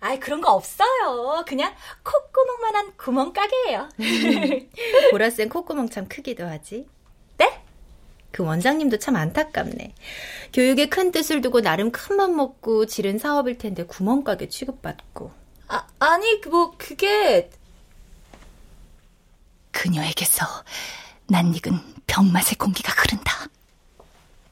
아이, 0.00 0.20
그런 0.20 0.40
거 0.40 0.52
없어요. 0.52 1.44
그냥 1.46 1.74
콧구멍만한 2.02 2.96
구멍가게예요. 2.96 3.88
보라쌤 5.12 5.48
콧구멍 5.48 5.88
참 5.88 6.06
크기도 6.08 6.46
하지. 6.46 6.86
네? 7.38 7.62
그 8.30 8.42
원장님도 8.44 8.98
참 8.98 9.16
안타깝네. 9.16 9.94
교육에 10.52 10.88
큰 10.88 11.10
뜻을 11.10 11.40
두고 11.40 11.60
나름 11.62 11.90
큰 11.90 12.16
맘 12.16 12.36
먹고 12.36 12.86
지른 12.86 13.18
사업일 13.18 13.56
텐데 13.58 13.84
구멍가게 13.84 14.48
취급받고. 14.48 15.32
아, 15.68 15.86
아니, 15.98 16.40
뭐, 16.48 16.74
그게. 16.76 17.50
그녀에게서 19.84 20.46
낯익은 21.26 21.78
병맛의 22.06 22.54
공기가 22.58 22.90
흐른다. 22.94 23.46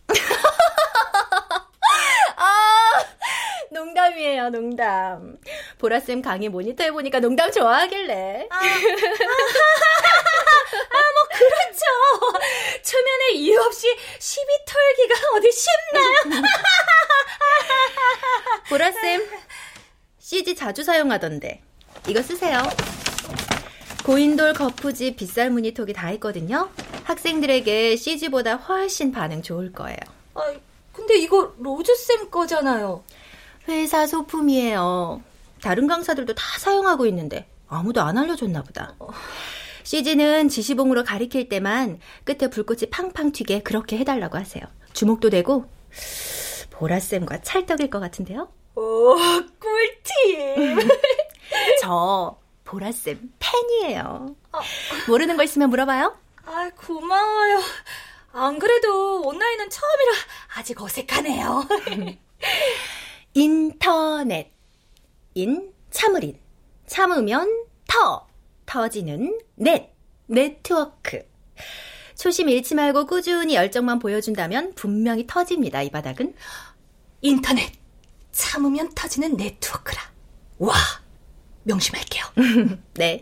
아, 2.37 3.05
농담이에요, 3.71 4.51
농담. 4.51 5.39
보라쌤 5.79 6.21
강의 6.21 6.51
모니터 6.51 6.85
해보니까 6.85 7.21
농담 7.21 7.51
좋아하길래. 7.51 8.47
그렇죠. 11.33 11.81
초면에 12.85 13.33
이유 13.37 13.59
없이 13.63 13.87
시비 14.19 14.47
털기가 14.67 15.15
어디 15.35 15.51
쉽나요? 15.51 16.43
보라쌤, 18.69 19.27
CG 20.19 20.55
자주 20.55 20.85
사용하던데. 20.85 21.63
이거 22.07 22.21
쓰세요. 22.21 22.63
고인돌, 24.05 24.55
거푸지, 24.55 25.15
빗살 25.15 25.51
무늬톡이 25.51 25.93
다 25.93 26.11
있거든요. 26.13 26.69
학생들에게 27.05 27.97
CG보다 27.97 28.57
훨씬 28.57 29.13
반응 29.13 29.43
좋을 29.43 29.73
거예요. 29.73 29.99
아, 30.35 30.53
근데 30.93 31.19
이거 31.19 31.55
로즈쌤 31.59 32.31
거잖아요. 32.31 33.05
회사 33.69 34.07
소품이에요. 34.07 35.23
다른 35.63 35.87
강사들도 35.87 36.35
다 36.35 36.43
사용하고 36.59 37.07
있는데 37.07 37.47
아무도 37.69 38.01
안 38.01 38.19
알려줬나 38.19 38.63
보다. 38.63 38.97
CG는 39.85 40.49
지시봉으로 40.49 41.05
가리킬 41.05 41.49
때만 41.49 42.01
끝에 42.25 42.51
불꽃이 42.51 42.91
팡팡 42.91 43.31
튀게 43.31 43.63
그렇게 43.63 43.99
해달라고 43.99 44.37
하세요. 44.37 44.65
주목도 44.93 45.31
되고 45.31 45.67
보라쌤과 46.71 47.43
찰떡일 47.43 47.91
것 47.91 48.01
같은데요? 48.01 48.49
오, 48.75 49.15
꿀팁. 49.61 50.89
저 51.81 52.37
보라쌤 52.73 53.35
팬이에요. 53.39 54.35
모르는 55.07 55.37
거 55.37 55.43
있으면 55.43 55.69
물어봐요. 55.69 56.17
아, 56.47 56.71
고마워요. 56.75 57.61
안 58.33 58.59
그래도 58.59 59.21
온라인은 59.21 59.69
처음이라 59.69 60.13
아직 60.57 60.81
어색하네요. 60.81 61.69
인터넷. 63.35 64.51
인, 65.35 65.71
참으린. 65.91 66.39
참으면 66.87 67.67
터. 67.87 68.27
터지는 68.65 69.39
넷. 69.57 69.93
네트워크. 70.27 71.29
초심 72.17 72.49
잃지 72.49 72.75
말고 72.75 73.05
꾸준히 73.05 73.55
열정만 73.55 73.99
보여준다면 73.99 74.73
분명히 74.75 75.27
터집니다, 75.27 75.83
이 75.83 75.91
바닥은. 75.91 76.35
인터넷. 77.21 77.71
참으면 78.31 78.95
터지는 78.95 79.37
네트워크라. 79.37 80.01
와, 80.59 80.75
명심할게요. 81.65 82.25
네. 82.95 83.19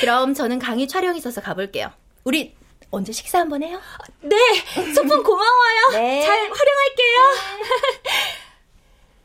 그럼 0.00 0.34
저는 0.34 0.58
강의 0.58 0.86
촬영 0.88 1.16
있어서 1.16 1.40
가볼게요. 1.40 1.90
우리 2.24 2.54
언제 2.90 3.12
식사 3.12 3.38
한번 3.40 3.62
해요? 3.62 3.80
네, 4.20 4.36
소품 4.94 5.22
고마워요. 5.22 5.90
네. 5.92 6.22
잘 6.22 6.30
활용할게요. 6.38 7.18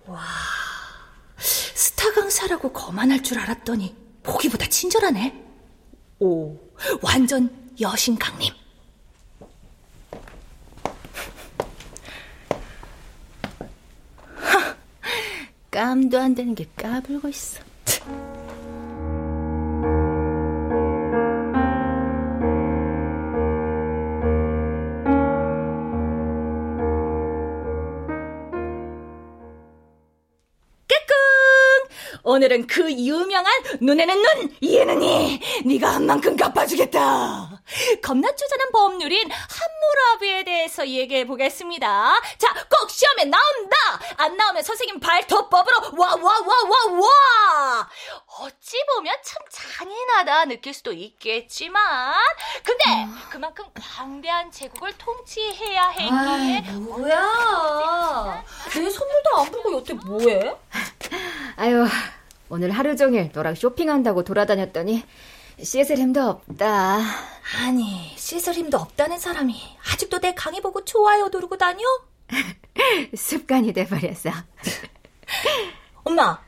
와, 0.13 0.23
스타 1.38 2.12
강사라고 2.13 2.71
거만할 2.73 3.23
줄 3.23 3.39
알았더니 3.39 3.95
보기보다 4.23 4.67
친절하네. 4.67 5.43
오, 6.19 6.57
완전 7.01 7.49
여신 7.79 8.17
강림. 8.17 8.53
깜도 15.71 16.19
안 16.19 16.36
되는 16.36 16.53
게 16.55 16.65
까불고 16.75 17.29
있어. 17.29 17.70
오늘은 32.41 32.65
그 32.65 32.91
유명한 32.91 33.45
눈에는 33.82 34.19
눈, 34.19 34.58
이에는 34.62 35.04
이. 35.04 35.39
네가 35.63 35.93
한 35.93 36.08
만큼 36.08 36.36
갚아주겠다. 36.36 37.62
겁나 38.01 38.36
쪼잔한 38.36 38.71
법률인 38.71 39.30
함무라비에 39.30 40.43
대해서 40.43 40.88
얘기해 40.88 41.27
보겠습니다. 41.27 42.19
자, 42.39 42.47
꼭 42.67 42.89
시험에 42.89 43.25
나온다. 43.25 43.75
안 44.17 44.36
나오면 44.36 44.63
선생님 44.63 44.99
발톱법으로 44.99 45.77
와 45.99 46.15
와 46.15 46.39
와 46.39 46.63
와 46.63 46.99
와. 46.99 47.89
어찌 48.39 48.75
보면 48.95 49.15
참 49.23 49.43
잔인하다 49.51 50.45
느낄 50.45 50.73
수도 50.73 50.93
있겠지만, 50.93 52.15
근데 52.63 52.84
그만큼 53.30 53.65
광대한 53.80 54.51
제국을 54.51 54.93
통치해야 54.97 55.89
했기에 55.89 56.71
뭐야? 56.71 58.43
내 58.73 58.89
선물도 58.89 59.38
안 59.38 59.45
보고 59.51 59.73
여태 59.77 59.93
뭐해? 59.93 60.56
아유, 61.58 61.86
오늘 62.51 62.71
하루 62.71 62.97
종일 62.97 63.31
너랑 63.33 63.55
쇼핑한다고 63.55 64.25
돌아다녔더니 64.25 65.05
씻을 65.63 65.97
힘도 65.97 66.21
없다. 66.23 66.99
아니, 67.61 68.13
씻을 68.17 68.53
힘도 68.53 68.77
없다는 68.77 69.19
사람이 69.19 69.55
아직도 69.93 70.19
내 70.19 70.33
강의 70.35 70.59
보고 70.59 70.83
좋아요 70.83 71.29
누르고 71.29 71.57
다녀? 71.57 71.81
습관이 73.15 73.71
돼버렸어. 73.71 74.31
엄마, 76.03 76.43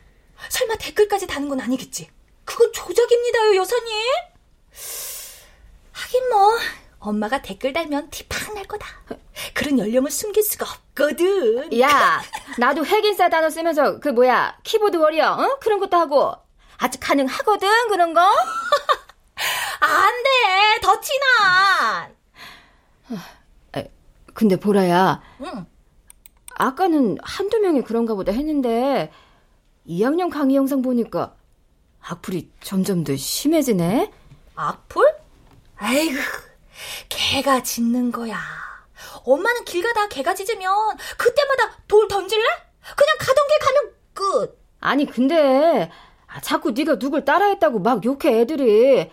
설마 0.49 0.75
댓글까지 0.75 1.25
다는 1.25 1.47
건 1.47 1.61
아니겠지? 1.61 2.09
그건 2.43 2.73
조작입니다요, 2.73 3.55
여사님. 3.55 3.93
하긴 5.93 6.29
뭐 6.29 6.57
엄마가 6.99 7.41
댓글 7.41 7.71
달면 7.71 8.09
티 8.09 8.27
팍 8.27 8.53
날 8.53 8.65
거다. 8.65 8.85
그런 9.53 9.79
연령을 9.79 10.09
숨길 10.11 10.43
수가 10.43 10.65
없거든. 10.65 11.79
야, 11.79 12.21
나도 12.57 12.85
핵인싸 12.85 13.29
단어 13.29 13.49
쓰면서 13.49 13.99
그 13.99 14.09
뭐야 14.09 14.57
키보드 14.63 14.97
워리어, 14.97 15.37
응? 15.39 15.55
그런 15.59 15.79
것도 15.79 15.97
하고 15.97 16.33
아직 16.77 16.99
가능하거든 16.99 17.87
그런 17.89 18.13
거. 18.13 18.21
안 19.79 20.23
돼, 20.23 20.81
더 20.81 20.99
티나. 20.99 22.09
근데 24.33 24.55
보라야, 24.55 25.21
응. 25.41 25.65
아까는 26.55 27.17
한두 27.21 27.59
명이 27.59 27.83
그런가 27.83 28.15
보다 28.15 28.31
했는데 28.31 29.11
2학년 29.87 30.31
강의 30.31 30.55
영상 30.55 30.81
보니까 30.81 31.35
악플이 32.01 32.49
점점 32.61 33.03
더 33.03 33.15
심해지네. 33.15 34.11
악플? 34.55 35.03
아이고, 35.77 36.17
개가 37.09 37.63
짖는 37.63 38.11
거야. 38.11 38.39
엄마는 39.25 39.63
길 39.65 39.81
가다 39.83 40.07
개가 40.07 40.33
짖으면 40.36 40.97
그때마다 41.17 41.77
돌 41.88 42.07
던질래? 42.07 42.43
그냥 42.95 43.15
가던 43.19 43.47
길 43.47 43.59
가면 43.59 43.93
끝. 44.13 44.63
아니 44.79 45.05
근데 45.05 45.89
아, 46.27 46.41
자꾸 46.41 46.71
네가 46.71 46.99
누굴 46.99 47.23
따라했다고 47.25 47.79
막 47.79 48.03
욕해 48.03 48.41
애들이. 48.41 49.09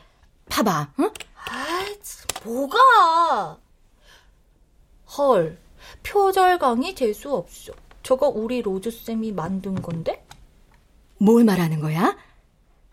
봐봐, 0.49 0.93
응? 0.99 1.13
아이, 1.37 1.97
뭐가? 2.45 3.59
헐, 5.17 5.59
표절 6.03 6.59
강의 6.59 6.95
재수 6.95 7.33
없어. 7.35 7.73
저거 8.03 8.29
우리 8.29 8.63
로즈 8.63 8.91
쌤이 8.91 9.33
만든 9.33 9.81
건데? 9.81 10.27
뭘 11.19 11.45
말하는 11.45 11.81
거야? 11.81 12.17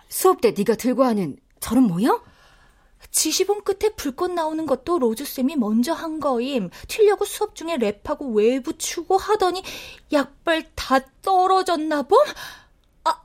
수업 0.10 0.42
때 0.42 0.54
네가 0.56 0.76
들고 0.76 1.04
하는 1.04 1.38
저런 1.60 1.84
모형? 1.84 2.22
지시본 3.12 3.64
끝에 3.64 3.94
불꽃 3.96 4.32
나오는 4.32 4.66
것도 4.66 5.00
로즈쌤이 5.00 5.56
먼저 5.56 5.94
한 5.94 6.20
거임. 6.20 6.70
튀려고 6.88 7.26
수업 7.26 7.56
중에 7.56 7.78
랩하고 7.78 8.36
외부 8.36 8.78
추고 8.78 9.18
하더니 9.18 9.64
약발 10.12 10.66
다 10.76 11.00
떨어졌나 11.22 12.04
봄? 12.04 12.20
아, 13.04 13.24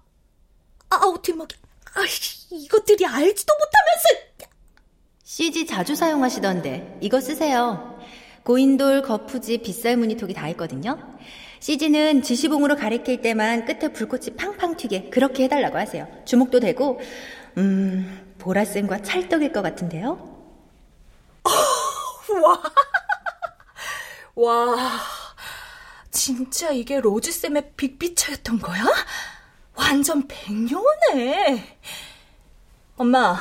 아우, 0.90 1.20
뒷목이. 1.20 1.56
아, 1.94 2.00
이것들이 2.50 3.06
알지도 3.06 3.52
못하면서. 3.54 4.32
CG 5.24 5.66
자주 5.66 5.94
사용하시던데 5.94 6.98
이거 7.00 7.20
쓰세요. 7.20 7.98
고인돌, 8.44 9.02
거푸지, 9.02 9.58
빗살 9.58 9.96
무늬 9.96 10.16
톡이 10.16 10.34
다 10.34 10.48
있거든요. 10.50 10.98
CG는 11.60 12.22
지시봉으로 12.22 12.74
가리킬 12.76 13.22
때만 13.22 13.64
끝에 13.64 13.92
불꽃이 13.92 14.36
팡팡 14.36 14.76
튀게 14.76 15.10
그렇게 15.10 15.44
해달라고 15.44 15.78
하세요. 15.78 16.08
주목도 16.24 16.58
되고 16.58 17.00
음 17.56 18.21
보라쌤과 18.42 19.02
찰떡일 19.02 19.52
것 19.52 19.62
같은데요. 19.62 20.18
와. 22.42 22.62
와. 24.34 24.90
진짜 26.10 26.70
이게 26.70 27.00
로즈쌤의 27.00 27.72
빅피처였던 27.76 28.58
거야? 28.60 28.84
완전 29.74 30.26
백요네. 30.26 31.78
엄마, 32.96 33.38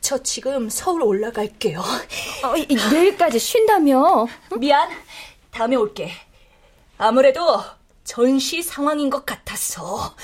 저 0.00 0.22
지금 0.22 0.70
서울 0.70 1.02
올라갈게요. 1.02 1.80
어, 1.80 2.56
이- 2.56 2.66
내일까지 2.92 3.38
쉰다며? 3.40 4.26
미안. 4.58 4.88
다음에 5.50 5.76
올게. 5.76 6.12
아무래도 6.96 7.60
전시 8.04 8.62
상황인 8.62 9.10
것 9.10 9.26
같았어. 9.26 10.14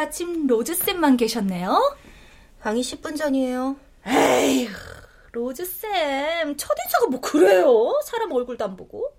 마침 0.00 0.46
로즈쌤만 0.46 1.16
계셨네요. 1.16 1.96
강의 2.60 2.82
10분 2.82 3.16
전이에요. 3.16 3.76
에이, 4.06 4.68
로즈쌤, 5.32 6.54
첫 6.58 6.68
인사가 6.84 7.06
뭐 7.06 7.18
그래요? 7.22 7.98
사람 8.04 8.30
얼굴도 8.30 8.62
안 8.62 8.76
보고. 8.76 9.10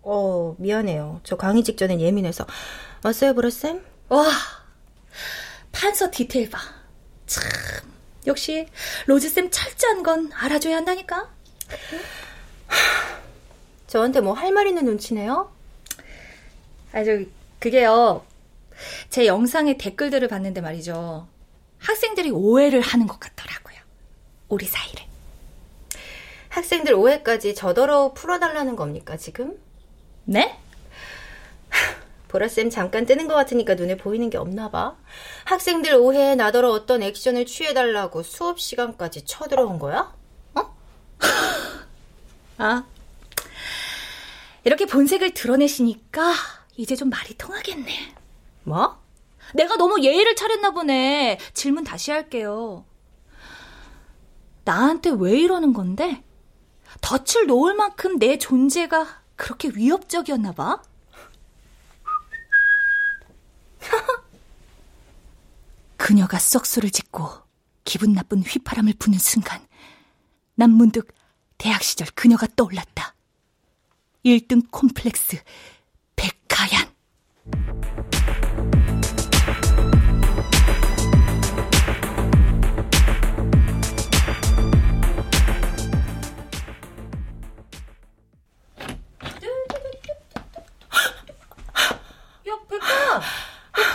어 0.00 0.54
미안해요. 0.58 1.20
저 1.24 1.36
강의 1.36 1.62
직전엔 1.62 2.00
예민해서 2.00 2.46
왔어요 3.04 3.34
보라쌤? 3.34 3.84
와, 4.08 4.24
판서 5.72 6.10
디테일 6.10 6.48
봐. 6.48 6.58
참, 7.26 7.42
역시 8.26 8.66
로즈쌤 9.06 9.50
철저한 9.50 10.02
건 10.02 10.30
알아줘야 10.32 10.76
한다니까. 10.76 11.28
저한테 13.88 14.20
뭐 14.22 14.32
할 14.32 14.52
말 14.52 14.66
있는 14.68 14.86
눈치네요? 14.86 15.52
아, 16.92 17.04
저, 17.04 17.10
그게요. 17.58 18.24
제 19.10 19.26
영상의 19.26 19.78
댓글들을 19.78 20.26
봤는데 20.28 20.60
말이죠. 20.60 21.28
학생들이 21.78 22.30
오해를 22.30 22.80
하는 22.80 23.06
것 23.06 23.20
같더라고요. 23.20 23.76
우리 24.48 24.66
사이를. 24.66 25.02
학생들 26.48 26.94
오해까지 26.94 27.54
저더러 27.54 28.12
풀어달라는 28.14 28.76
겁니까 28.76 29.16
지금? 29.16 29.58
네? 30.24 30.58
보라쌤 32.28 32.70
잠깐 32.70 33.06
뜨는 33.06 33.28
것 33.28 33.34
같으니까 33.34 33.74
눈에 33.74 33.96
보이는 33.96 34.30
게 34.30 34.38
없나 34.38 34.70
봐. 34.70 34.96
학생들 35.44 35.94
오해에 35.94 36.34
나더러 36.36 36.70
어떤 36.70 37.02
액션을 37.02 37.46
취해달라고 37.46 38.22
수업 38.22 38.60
시간까지 38.60 39.24
쳐들어온 39.24 39.78
거야? 39.78 40.14
아. 42.58 42.84
이렇게 44.64 44.86
본색을 44.86 45.34
드러내시니까 45.34 46.32
이제 46.76 46.96
좀 46.96 47.10
말이 47.10 47.36
통하겠네. 47.36 48.14
뭐? 48.64 49.02
내가 49.54 49.76
너무 49.76 50.02
예의를 50.02 50.34
차렸나 50.36 50.70
보네. 50.72 51.38
질문 51.52 51.84
다시 51.84 52.10
할게요. 52.10 52.84
나한테 54.64 55.10
왜 55.10 55.38
이러는 55.38 55.72
건데? 55.72 56.24
덫을 57.00 57.46
놓을 57.46 57.74
만큼 57.74 58.18
내 58.18 58.38
존재가 58.38 59.22
그렇게 59.36 59.68
위협적이었나 59.74 60.52
봐? 60.52 60.82
그녀가 65.96 66.38
썩소를 66.38 66.90
짓고 66.90 67.28
기분 67.84 68.14
나쁜 68.14 68.40
휘파람을 68.40 68.94
부는 68.98 69.18
순간 69.18 69.66
난 70.54 70.70
문득 70.70 71.12
대학 71.58 71.82
시절 71.82 72.08
그녀가 72.14 72.46
떠올랐다. 72.56 73.14
1등 74.24 74.70
콤플렉스 74.70 75.42
백하얀. 76.16 76.94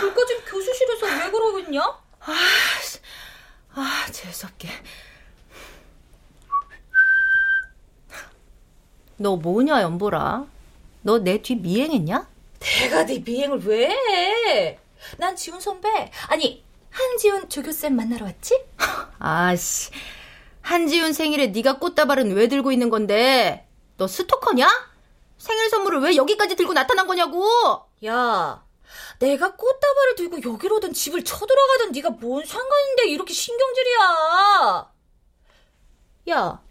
불 0.00 0.14
꺼진 0.14 0.40
교수실에서 0.44 1.06
왜 1.06 1.30
그러고 1.30 1.58
있냐? 1.60 1.80
아, 3.74 4.06
재수없게. 4.10 4.68
너 9.16 9.36
뭐냐, 9.36 9.82
연보라? 9.82 10.46
너 11.02 11.18
내 11.18 11.38
뒤 11.42 11.54
미행했냐? 11.56 12.28
내가 12.60 13.04
네 13.06 13.18
미행을 13.24 13.64
왜 13.66 13.88
해? 13.88 14.78
난 15.18 15.34
지훈 15.36 15.60
선배, 15.60 16.10
아니, 16.28 16.62
한지훈 16.90 17.48
조교쌤 17.48 17.94
만나러 17.96 18.26
왔지? 18.26 18.62
아씨. 19.18 19.90
한지훈 20.62 21.12
생일에 21.14 21.48
네가 21.48 21.78
꽃다발은 21.78 22.32
왜 22.34 22.48
들고 22.48 22.70
있는 22.72 22.90
건데? 22.90 23.66
너 23.96 24.06
스토커냐? 24.06 24.68
생일 25.38 25.70
선물을 25.70 26.00
왜 26.00 26.16
여기까지 26.16 26.54
들고 26.56 26.74
나타난 26.74 27.06
거냐고? 27.06 27.46
야, 28.04 28.62
내가 29.20 29.54
꽃다발을 29.54 30.14
들고 30.16 30.42
여기로든 30.52 30.92
집을 30.94 31.22
쳐들어가든 31.24 31.92
네가 31.92 32.10
뭔 32.10 32.44
상관인데 32.44 33.06
이렇게 33.08 33.32
신경질이야. 33.34 34.92
야, 36.30 36.62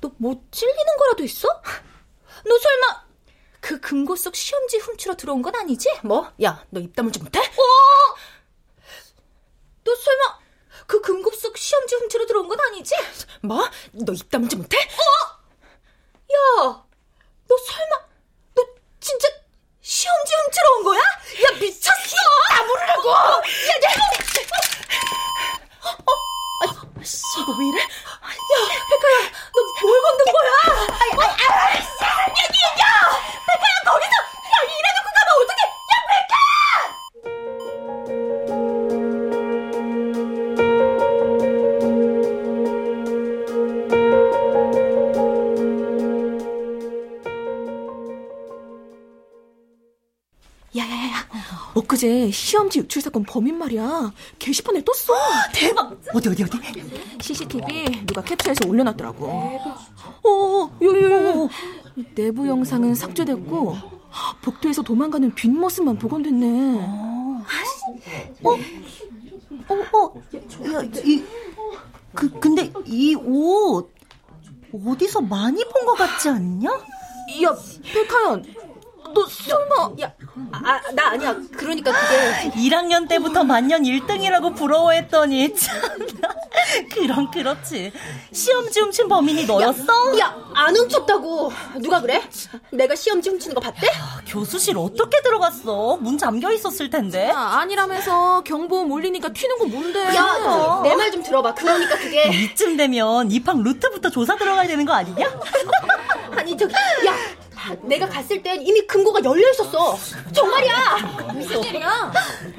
너 0.00 0.12
뭐 0.18 0.42
찔리는 0.50 0.96
거라도 0.98 1.22
있어? 1.24 1.48
너 2.44 2.58
설마 2.58 3.06
그 3.60 3.80
금고 3.80 4.16
속 4.16 4.34
시험지 4.36 4.78
훔치러 4.78 5.16
들어온 5.16 5.42
건 5.42 5.54
아니지? 5.54 5.88
뭐? 6.04 6.32
야, 6.42 6.64
너 6.70 6.80
입 6.80 6.94
다물지 6.96 7.20
못해? 7.20 7.38
어? 7.40 8.14
너 9.84 9.94
설마 9.94 10.38
그 10.86 11.00
금고 11.00 11.30
속 11.32 11.56
시험지 11.56 11.94
훔치러 11.96 12.26
들어온 12.26 12.48
건 12.48 12.58
아니지? 12.60 12.94
뭐? 13.42 13.64
너 13.92 14.12
입 14.14 14.30
다물지 14.30 14.56
못해? 14.56 14.76
야, 14.78 16.84
너 17.48 17.56
설마 17.56 18.06
너 18.54 18.66
진짜 19.00 19.28
시험 19.88 20.14
지원 20.26 20.50
치러 20.52 20.70
온 20.76 20.84
거야? 20.84 21.00
야 21.00 21.58
미쳤어! 21.58 22.16
나 22.50 22.62
모르라고! 22.62 23.08
야 23.08 23.40
내가! 23.80 24.02
어? 25.88 25.96
아, 26.60 26.76
너왜 27.46 27.64
이래? 27.68 27.80
야 27.80 27.86
백화야 28.90 29.32
너 29.54 29.58
뭘 29.80 30.02
건든 30.02 30.22
거야? 30.28 30.52
아, 30.60 30.68
아, 30.68 30.92
아, 31.00 31.24
아, 31.24 31.48
아, 31.48 31.64
아, 31.64 31.72
아, 31.72 32.12
아, 32.18 32.36
아, 32.48 32.52
아, 32.52 32.52
아, 32.52 32.92
아, 33.88 34.68
아, 34.68 34.68
아, 34.68 34.92
아, 34.92 34.97
엊그제 51.78 52.30
시험지 52.30 52.80
유출 52.80 53.00
사건 53.02 53.22
범인 53.24 53.56
말이야. 53.58 54.12
게시판에 54.38 54.82
떴어. 54.84 55.16
대박! 55.54 55.92
어디, 56.14 56.28
어디, 56.28 56.42
어디? 56.42 56.58
CCTV 57.20 58.06
누가 58.06 58.22
캡처해서 58.22 58.66
올려놨더라고. 58.68 59.26
어, 59.26 60.78
요요요. 60.82 61.48
내부 62.14 62.48
영상은 62.48 62.94
삭제됐고, 62.94 63.76
복도에서 64.42 64.82
도망가는 64.82 65.34
뒷모습만 65.34 65.98
복원됐네. 65.98 66.78
어, 68.44 68.50
어, 69.68 69.74
어, 69.92 70.22
야, 70.72 70.82
이, 71.04 71.22
그, 72.14 72.30
근데 72.40 72.72
이 72.86 73.14
옷, 73.14 73.92
어디서 74.72 75.20
많이 75.22 75.62
본 75.64 75.86
것 75.86 75.94
같지 75.94 76.28
않냐? 76.28 76.70
야, 76.70 77.56
백하연, 77.92 78.44
너 79.14 79.26
설마? 79.26 79.90
야, 80.02 80.12
아, 80.52 80.80
나 80.92 81.08
아니야. 81.10 81.36
그러니까 81.56 81.92
그게 81.92 82.50
1학년 82.68 83.08
때부터 83.08 83.44
만년 83.44 83.82
1등이라고 83.82 84.54
부러워했더니 84.54 85.54
참나. 85.54 86.28
그럼 86.92 87.30
그렇지. 87.30 87.92
시험지 88.32 88.80
훔친 88.80 89.08
범인이 89.08 89.46
너였어? 89.46 90.18
야, 90.18 90.36
안 90.54 90.76
훔쳤다고. 90.76 91.52
누가 91.80 92.00
그래? 92.00 92.22
내가 92.70 92.94
시험지 92.94 93.30
훔치는 93.30 93.54
거 93.54 93.60
봤대? 93.60 93.88
교수실 94.26 94.76
어떻게 94.76 95.20
들어갔어? 95.22 95.96
문 96.00 96.18
잠겨 96.18 96.52
있었을 96.52 96.90
텐데. 96.90 97.28
야, 97.30 97.38
아니라면서 97.38 98.42
경보음 98.42 98.90
울리니까 98.92 99.30
튀는 99.32 99.58
거 99.58 99.66
뭔데? 99.66 100.00
야, 100.14 100.80
내 100.82 100.94
말 100.94 101.08
좀 101.10 101.22
들어봐. 101.22 101.54
그러니까 101.54 101.96
그게 101.96 102.28
이쯤 102.28 102.76
되면 102.76 103.30
입학 103.32 103.62
루트부터 103.62 104.10
조사 104.10 104.36
들어가야 104.36 104.66
되는 104.66 104.84
거 104.84 104.92
아니냐? 104.92 105.26
아니 106.36 106.56
저기 106.56 106.72
야 107.06 107.07
내가 107.82 108.06
갔을 108.08 108.42
땐 108.42 108.60
이미 108.62 108.86
금고가 108.86 109.22
열려 109.24 109.50
있었어. 109.50 109.98
정말이야. 110.34 110.96
무슨 111.34 111.62
일이야? 111.64 112.12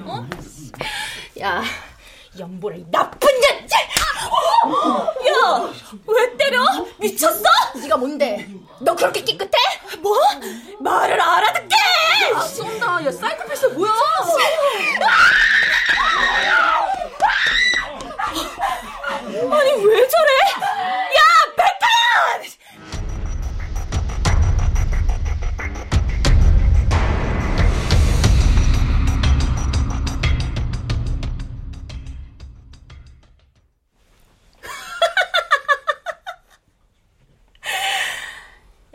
어? 0.05 0.27
야, 1.41 1.63
연보라 2.37 2.75
이 2.75 2.85
나쁜 2.91 3.29
년! 3.39 3.49
야, 5.27 5.73
왜 6.07 6.37
때려? 6.37 6.63
미쳤어? 6.97 7.43
네가 7.75 7.97
뭔데? 7.97 8.47
너 8.81 8.95
그렇게 8.95 9.23
깨끗해? 9.23 9.51
뭐? 9.99 10.17
말을 10.79 11.19
알아듣게! 11.19 11.75
야, 12.33 12.39
쏜다. 12.41 13.05
야, 13.05 13.11
사이코패스 13.11 13.65
뭐야? 13.67 13.91
아니 19.51 19.85
왜 19.85 20.07
저래? 20.07 20.31
야, 21.15 21.21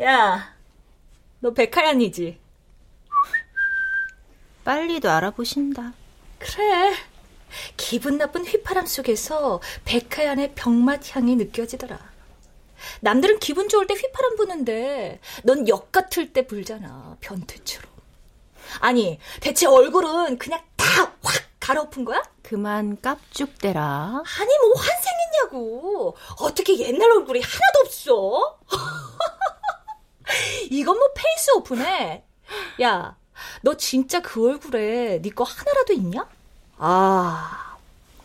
야, 0.05 0.55
너 1.41 1.53
백하연이지? 1.53 2.39
빨리도 4.65 5.11
알아보신다. 5.11 5.93
그래. 6.39 6.95
기분 7.77 8.19
나쁜 8.19 8.45
휘파람 8.45 8.87
속에서 8.87 9.61
백하얀의 9.85 10.53
병맛 10.55 11.15
향이 11.17 11.37
느껴지더라. 11.37 11.99
남들은 13.01 13.39
기분 13.39 13.69
좋을 13.69 13.87
때 13.87 13.95
휘파람 13.95 14.37
부는데 14.37 15.21
넌 15.45 15.67
역 15.69 15.91
같을 15.93 16.33
때 16.33 16.47
불잖아. 16.47 17.17
변태처럼. 17.21 17.91
아니, 18.81 19.19
대체 19.41 19.67
얼굴은 19.67 20.39
그냥 20.39 20.63
다확 20.77 21.19
갈아엎은 21.61 22.05
거야? 22.05 22.23
그만 22.43 23.01
깝죽대라. 23.01 23.81
아니, 23.83 24.59
뭐 24.59 24.75
환생했냐고. 24.77 26.17
어떻게 26.41 26.79
옛날 26.79 27.11
얼굴이 27.11 27.41
하나도 27.41 27.79
없어? 27.85 28.59
이건 30.71 30.97
뭐 30.99 31.09
face 31.15 31.51
off네. 31.57 32.25
야, 32.83 33.17
너 33.63 33.77
진짜 33.77 34.21
그 34.21 34.49
얼굴에 34.49 35.21
네 35.23 35.31
거 35.31 35.45
하나라도 35.45 35.93
있냐? 35.95 36.27
아, 36.79 37.77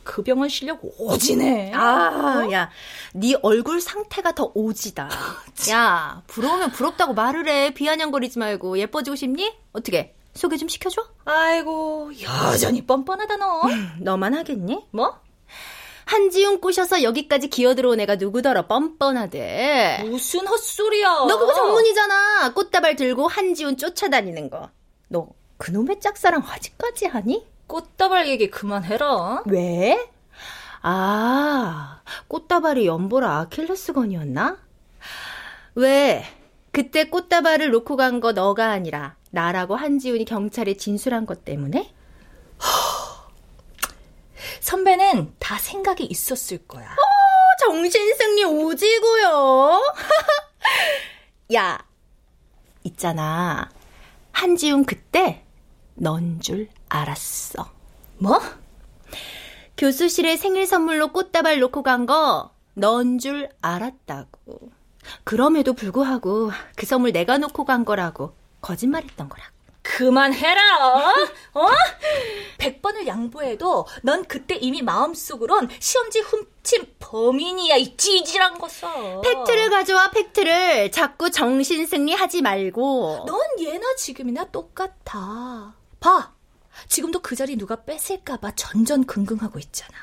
그 0.03 0.23
병원 0.23 0.49
실력 0.49 0.79
오지네. 0.97 1.71
아, 1.73 2.47
야, 2.51 2.69
네 3.13 3.33
얼굴 3.41 3.79
상태가 3.81 4.33
더 4.33 4.51
오지다. 4.53 5.09
야, 5.71 6.21
부러우면 6.27 6.71
부럽다고 6.71 7.13
말을 7.13 7.47
해. 7.47 7.73
비아냥거리지 7.73 8.39
말고 8.39 8.77
예뻐지고 8.79 9.15
싶니? 9.15 9.53
어떻게? 9.71 10.15
소개 10.33 10.57
좀 10.57 10.69
시켜줘? 10.69 11.03
아이고, 11.25 12.11
여전히 12.21 12.85
뻔뻔하다 12.85 13.37
너. 13.37 13.61
너만 13.99 14.33
하겠니? 14.35 14.87
뭐? 14.91 15.19
한지훈 16.09 16.59
꼬셔서 16.59 17.03
여기까지 17.03 17.49
기어들어온 17.49 17.99
애가 17.99 18.15
누구더러 18.15 18.65
뻔뻔하대. 18.65 20.05
무슨 20.05 20.47
헛소리야. 20.47 21.07
너 21.27 21.37
그거 21.37 21.53
전문이잖아. 21.53 22.53
꽃다발 22.55 22.95
들고 22.95 23.27
한지훈 23.27 23.77
쫓아다니는 23.77 24.49
거. 24.49 24.71
너 25.07 25.27
그놈의 25.57 25.99
짝사랑 25.99 26.41
아직까지 26.49 27.05
하니? 27.05 27.45
꽃다발 27.67 28.27
얘기 28.27 28.49
그만해라. 28.49 29.43
왜? 29.45 30.09
아, 30.81 32.01
꽃다발이 32.27 32.87
연보라 32.87 33.37
아킬레스건이었나? 33.41 34.57
왜? 35.75 36.25
그때 36.71 37.03
꽃다발을 37.09 37.69
놓고 37.69 37.95
간 37.97 38.19
거 38.19 38.31
너가 38.31 38.71
아니라 38.71 39.15
나라고 39.29 39.75
한지훈이 39.75 40.25
경찰에 40.25 40.73
진술한 40.75 41.27
것 41.27 41.45
때문에? 41.45 41.93
선배는 44.61 45.35
다 45.39 45.57
생각이 45.57 46.03
있었을 46.05 46.67
거야. 46.67 46.85
어, 46.85 47.65
정신승리 47.65 48.43
오지고요. 48.45 49.81
야, 51.55 51.79
있잖아. 52.83 53.69
한지훈 54.31 54.85
그때 54.85 55.43
넌 55.95 56.39
줄 56.41 56.69
알았어. 56.89 57.69
뭐? 58.17 58.39
교수실에 59.77 60.37
생일 60.37 60.67
선물로 60.67 61.11
꽃다발 61.11 61.59
놓고 61.59 61.83
간 61.83 62.05
거 62.05 62.51
넌 62.75 63.19
줄 63.19 63.49
알았다고. 63.61 64.71
그럼에도 65.25 65.73
불구하고 65.73 66.51
그 66.75 66.85
선물 66.85 67.11
내가 67.11 67.37
놓고 67.37 67.65
간 67.65 67.83
거라고 67.83 68.35
거짓말했던 68.61 69.27
거라고. 69.27 69.51
그만해라. 69.97 71.13
어? 71.53 71.67
100번을 72.59 73.07
양보해도 73.07 73.87
넌 74.03 74.23
그때 74.25 74.55
이미 74.55 74.81
마음속으론 74.83 75.69
시험지 75.79 76.19
훔친 76.19 76.95
범인이야. 76.99 77.75
이 77.77 77.97
찌질한 77.97 78.59
것어. 78.59 79.21
팩트를 79.21 79.69
가져와 79.71 80.11
팩트를 80.11 80.91
자꾸 80.91 81.31
정신 81.31 81.85
승리 81.87 82.13
하지 82.13 82.41
말고. 82.41 83.25
넌 83.27 83.39
예나 83.59 83.95
지금이나 83.95 84.45
똑같아. 84.51 85.73
봐. 85.99 86.33
지금도 86.87 87.19
그 87.21 87.35
자리 87.35 87.57
누가 87.57 87.83
뺏을까봐 87.83 88.51
전전긍긍하고 88.55 89.57
있잖아. 89.59 89.97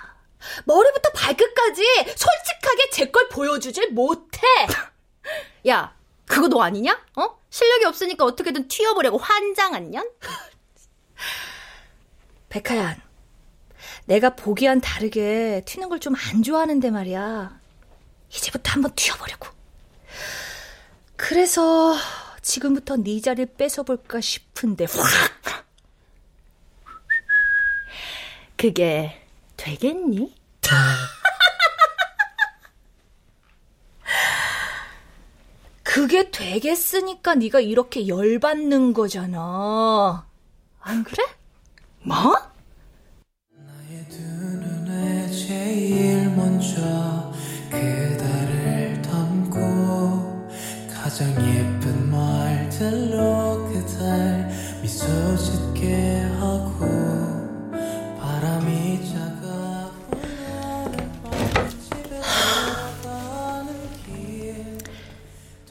머리부터 0.65 1.11
발끝까지 1.13 1.83
솔직하게 2.05 2.91
제 2.93 3.11
걸 3.11 3.29
보여주질 3.29 3.93
못해. 3.93 4.41
야, 5.69 5.96
그거 6.27 6.49
너 6.49 6.63
아니냐? 6.63 6.93
어? 7.17 7.39
실력이 7.51 7.85
없으니까 7.87 8.25
어떻게든 8.25 8.69
튀어보려고 8.69 9.19
환장한 9.19 9.91
년? 9.91 10.09
백하얀, 12.49 13.01
내가 14.07 14.35
보기와는 14.37 14.81
다르게 14.81 15.63
튀는 15.67 15.89
걸 15.89 15.99
좀 16.01 16.15
안 16.17 16.43
좋아하는데 16.43 16.91
말이야. 16.91 17.61
이제부터 18.31 18.73
한번 18.73 18.93
튀어보려고. 18.95 19.49
그래서 21.17 21.95
지금부터 22.43 22.97
네 22.97 23.21
자리를 23.21 23.55
뺏어볼까 23.57 24.21
싶은데 24.21 24.87
확! 24.87 25.65
그게 28.57 29.21
되겠니? 29.57 30.35
그게 35.97 36.31
되겠으니까 36.31 37.37
네가 37.37 37.61
이렇게 37.61 38.07
열받는 38.07 38.93
거잖아. 38.93 40.27
안 40.79 41.03
그래? 41.03 41.25
뭐? 42.03 42.35
나의 43.55 44.07
두 44.11 44.21
눈에 44.21 45.27
제일 45.31 46.29
먼저 46.37 47.33
그대를 47.71 49.01
담고 49.01 50.51
가장 50.93 51.31
예쁜 51.49 52.11
말들로 52.11 53.46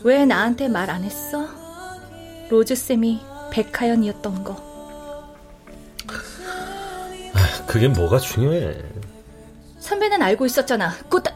왜 0.05 0.23
나한테 0.23 0.67
말 0.67 0.91
안 0.91 1.03
했어? 1.03 1.47
로즈쌤이 2.49 3.21
백하연이었던 3.51 4.43
거. 4.43 4.63
그게 7.67 7.87
뭐가 7.87 8.19
중요해? 8.19 8.83
선배는 9.79 10.21
알고 10.21 10.45
있었잖아. 10.45 10.93
꽃다 11.09 11.35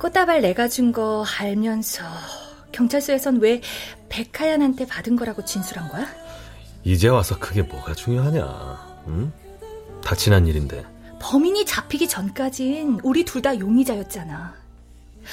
꽃다발 0.00 0.40
내가 0.42 0.66
준 0.66 0.90
거 0.92 1.24
알면서 1.38 2.02
경찰서에선 2.72 3.40
왜 3.40 3.60
백하연한테 4.08 4.86
받은 4.88 5.14
거라고 5.14 5.44
진술한 5.44 5.88
거야? 5.88 6.06
이제 6.82 7.06
와서 7.08 7.38
그게 7.38 7.62
뭐가 7.62 7.94
중요하냐? 7.94 9.04
응? 9.06 9.32
다 10.02 10.16
지난 10.16 10.46
일인데. 10.48 10.84
범인이 11.20 11.64
잡히기 11.66 12.08
전까진 12.08 12.98
우리 13.04 13.24
둘 13.24 13.42
다 13.42 13.56
용의자였잖아. 13.56 14.54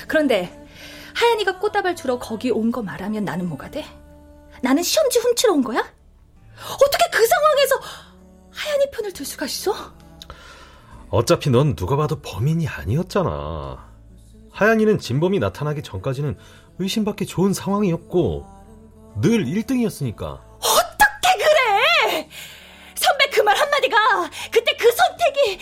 그런데 0.08 0.66
하연이가 1.16 1.60
꽃다발 1.60 1.96
주러 1.96 2.20
거기 2.20 2.52
온 2.52 2.72
거 2.72 2.82
말하면 2.84 3.26
나는 3.26 3.48
뭐가 3.50 3.72
돼? 3.72 3.86
나는 4.62 4.84
시험지 4.84 5.20
훔치러 5.20 5.54
온 5.54 5.64
거야? 5.64 5.80
어떻게 5.80 7.10
그 7.12 7.26
상황에서 7.26 7.80
하연이 8.52 8.90
편을 8.92 9.14
들 9.14 9.26
수가 9.26 9.46
있어? 9.46 9.74
어차피 11.10 11.50
넌 11.50 11.76
누가 11.76 11.96
봐도 11.96 12.20
범인이 12.22 12.68
아니었잖아. 12.68 13.88
하연이는 14.52 15.00
진범이 15.00 15.40
나타나기 15.40 15.82
전까지는 15.84 16.38
의심받기 16.80 17.26
좋은 17.28 17.54
상황이었고 17.54 18.46
늘 19.22 19.46
1등이었으니까. 19.46 20.42
어떻게 20.60 21.38
그래? 21.38 22.30
선배 22.96 23.30
그 23.30 23.42
말 23.42 23.56
한마디가 23.58 24.30
그때 24.52 24.76
그 24.78 24.92
선택이 24.92 25.60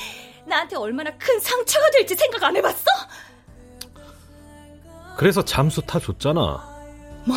나한테 0.47 0.75
얼마나 0.77 1.11
큰 1.17 1.39
상처가 1.39 1.89
될지 1.91 2.15
생각 2.15 2.43
안 2.43 2.55
해봤어? 2.55 2.83
그래서 5.17 5.43
잠수 5.43 5.81
타 5.81 5.99
줬잖아. 5.99 6.41
뭐? 7.25 7.35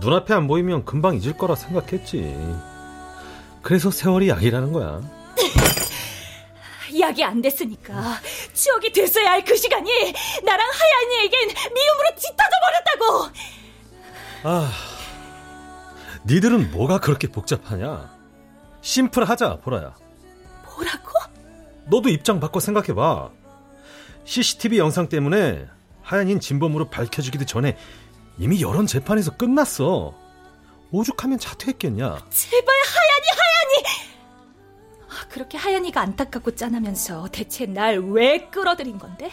눈앞에 0.00 0.32
안 0.34 0.46
보이면 0.46 0.84
금방 0.84 1.16
잊을 1.16 1.36
거라 1.36 1.54
생각했지. 1.54 2.36
그래서 3.62 3.90
세월이 3.90 4.28
약이라는 4.28 4.72
거야. 4.72 5.00
약이 6.98 7.22
안 7.24 7.40
됐으니까 7.40 7.94
추억이 8.52 8.92
됐어야 8.92 9.30
할 9.32 9.44
그 9.44 9.56
시간이 9.56 9.90
나랑 10.44 10.68
하연이에겐 10.70 11.48
미움으로 11.74 12.08
짙어져 12.16 12.50
버렸다고. 12.64 13.30
아, 14.42 14.70
니들은 16.24 16.70
뭐가 16.72 16.98
그렇게 16.98 17.28
복잡하냐? 17.28 18.10
심플하자, 18.80 19.58
보라야. 19.58 19.94
뭐라고? 20.64 21.10
너도 21.86 22.08
입장 22.08 22.40
바꿔 22.40 22.58
생각해봐. 22.60 23.30
CCTV 24.24 24.78
영상 24.78 25.08
때문에 25.08 25.66
하얀인 26.10 26.40
진범으로 26.40 26.90
밝혀지기도 26.90 27.44
전에 27.46 27.76
이미 28.36 28.60
여론 28.60 28.84
재판에서 28.88 29.36
끝났어. 29.36 30.12
오죽하면 30.90 31.38
자퇴했겠냐? 31.38 32.04
제발 32.30 32.74
하연이 32.84 33.26
하연이. 33.38 34.04
아, 35.08 35.28
그렇게 35.28 35.56
하연이가 35.56 36.00
안타깝고 36.00 36.56
짠하면서 36.56 37.28
대체 37.30 37.66
날 37.66 37.98
왜 38.00 38.48
끌어들인 38.50 38.98
건데? 38.98 39.30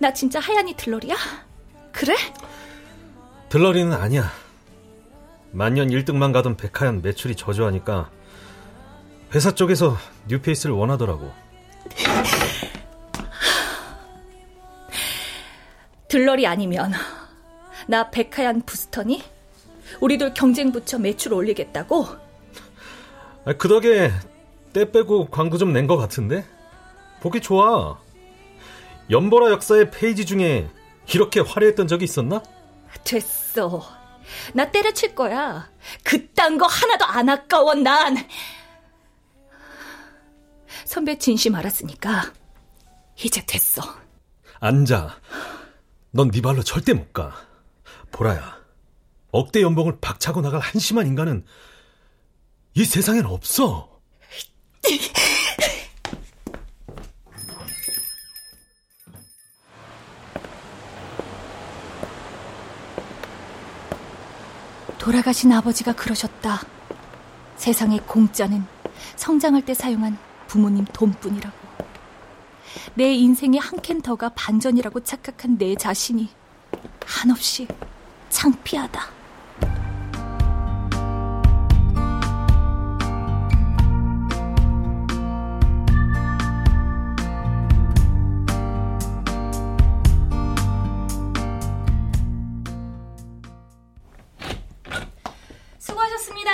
나 0.00 0.12
진짜 0.12 0.40
하연이 0.40 0.74
들러리야? 0.74 1.14
그래? 1.92 2.16
들러리는 3.48 3.92
아니야. 3.92 4.32
만년 5.52 5.90
1등만 5.90 6.32
가던 6.32 6.56
백하연 6.56 7.02
매출이 7.02 7.36
저조하니까 7.36 8.10
회사 9.32 9.52
쪽에서 9.54 9.96
뉴페이스를 10.26 10.74
원하더라고. 10.74 11.32
들러리 16.08 16.46
아니면 16.46 16.92
나 17.86 18.10
백하연 18.10 18.62
부스터니? 18.62 19.22
우리들 20.00 20.34
경쟁 20.34 20.72
붙여 20.72 20.98
매출 20.98 21.32
올리겠다고? 21.34 22.06
아, 23.44 23.52
그 23.56 23.68
덕에 23.68 24.10
때 24.72 24.90
빼고 24.90 25.28
광고 25.30 25.56
좀 25.58 25.72
낸 25.72 25.86
것 25.86 25.96
같은데? 25.96 26.44
보기 27.20 27.40
좋아. 27.40 27.98
연보라 29.10 29.50
역사의 29.52 29.90
페이지 29.90 30.26
중에 30.26 30.68
이렇게 31.14 31.40
화려했던 31.40 31.88
적이 31.88 32.04
있었나? 32.04 32.42
됐어. 33.04 33.82
나 34.52 34.70
때려칠 34.70 35.14
거야. 35.14 35.70
그딴 36.04 36.58
거 36.58 36.66
하나도 36.66 37.04
안 37.06 37.28
아까워, 37.30 37.74
난. 37.74 38.16
선배 40.84 41.16
진심 41.18 41.54
알았으니까 41.54 42.32
이제 43.16 43.42
됐어. 43.46 43.82
앉아. 44.60 45.16
넌 46.10 46.30
네 46.30 46.40
발로 46.40 46.62
절대 46.62 46.94
못 46.94 47.12
가. 47.12 47.34
보라야. 48.10 48.58
억대 49.30 49.60
연봉을 49.60 49.98
박차고 50.00 50.40
나갈 50.40 50.60
한심한 50.60 51.06
인간은 51.06 51.44
이 52.74 52.84
세상엔 52.84 53.26
없어. 53.26 54.00
돌아가신 64.98 65.52
아버지가 65.52 65.92
그러셨다. 65.92 66.60
세상의 67.56 68.00
공짜는 68.06 68.64
성장할 69.16 69.64
때 69.64 69.74
사용한 69.74 70.18
부모님 70.46 70.84
돈뿐이라고. 70.86 71.67
내 72.94 73.12
인생의 73.14 73.60
한 73.60 73.78
캔 73.80 74.02
더가 74.02 74.30
반전이라고 74.30 75.00
착각한 75.04 75.56
내 75.56 75.74
자신이 75.74 76.28
한없이 77.06 77.66
창피하다. 78.28 79.18
수고하셨습니다. 95.78 96.50